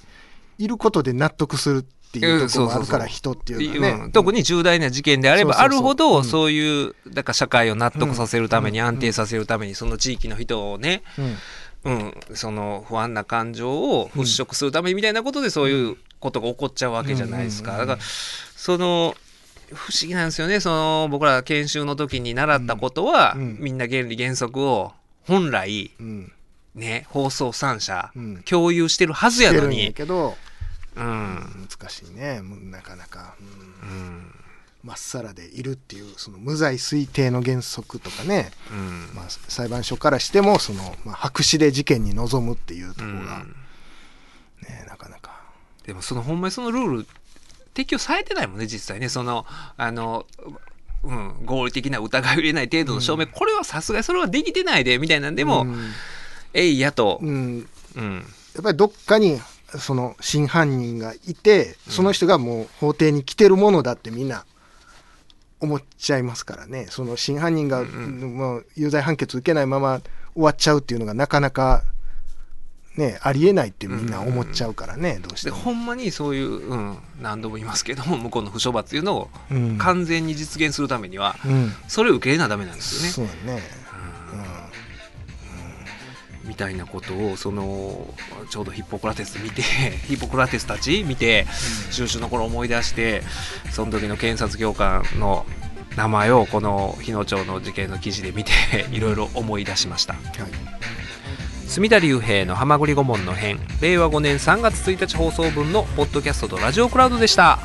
[0.59, 4.11] ることで納得するっていうところもあるからうん人っていうのはね、うん。
[4.11, 6.23] 特に重大な事件であればあるほど、うん。
[6.23, 8.85] そういうだから社会を納得させるために、うん。
[8.85, 11.35] 安定させるためにその地域の人をね、うん。
[11.83, 17.77] うん、その不安な感情を払拭するためにみたいなことでそういうことが起こっちゃうわけじゃないですか。
[17.77, 19.15] だからその
[19.73, 20.59] 不思議なんですよね。
[20.59, 24.93] その僕ら研修の時に習ったことは、みんな原理原則を
[25.25, 26.31] 本来うん
[26.78, 28.43] ね放送3社うん。
[28.43, 29.86] 共有してるはずやのに。
[29.86, 30.38] やけど
[30.95, 31.67] うん。
[31.69, 32.41] 難しいね。
[32.71, 33.36] なかなか。
[33.39, 33.43] う
[33.86, 33.89] ん。
[33.89, 34.36] うん。
[34.84, 39.09] まっさらでいるっていうその無罪推定の原則とかね、うん。
[39.13, 43.55] まあ、裁判所からしてもその、まあ、白紙で事件に臨むっていうところが、うん。
[44.67, 45.41] ねなかなか。
[45.86, 47.07] でもそのほんまにそのルール
[47.73, 49.09] 適用されてないもんね実際ね。
[49.09, 49.45] その
[49.78, 50.25] あの、
[51.03, 55.91] うん、合理的な疑いを入れない程度の証明、これはさすがにそれはできてないでみたいなんでも、うん
[56.53, 57.67] えいやと、うん。
[57.95, 58.15] うん。
[58.55, 59.39] やっぱりどっかに
[59.77, 64.45] その真犯人がいてその人がもう法廷に来てるものだってみんな
[65.59, 66.87] 思っちゃいますからね。
[66.89, 70.01] その真犯人が、うんもう有罪判決受けないまま
[70.33, 71.83] 終わっちゃうっていうのがなかなか
[72.95, 79.77] ねありえないってみんな思っちゃうからね、どうしてほんまにそういう、うん、何度も言いますけども向こうの不処罰っていうのをうん。
[79.77, 81.73] 完全に実現するためには、うん。
[81.87, 83.29] それを受け入れなダメなんですよね。
[83.29, 83.61] そうだね、
[86.47, 88.07] みたいなことをその
[88.49, 89.61] ちょうどヒッポクラテス見て
[90.07, 91.45] ヒッポクラテスたち見て
[91.91, 93.23] 収集の頃思い出して
[93.71, 95.45] その時の検察教官の
[95.95, 98.51] 名前をこの日野町の事件の記事で見て
[98.91, 100.13] いろいろ思い出しました。
[100.13, 100.23] はい。
[101.67, 107.59] 隅田隆平の「はまぐり顧問の編」令和5年3月1日放送分のポッドキャストとラジオクラウドでした。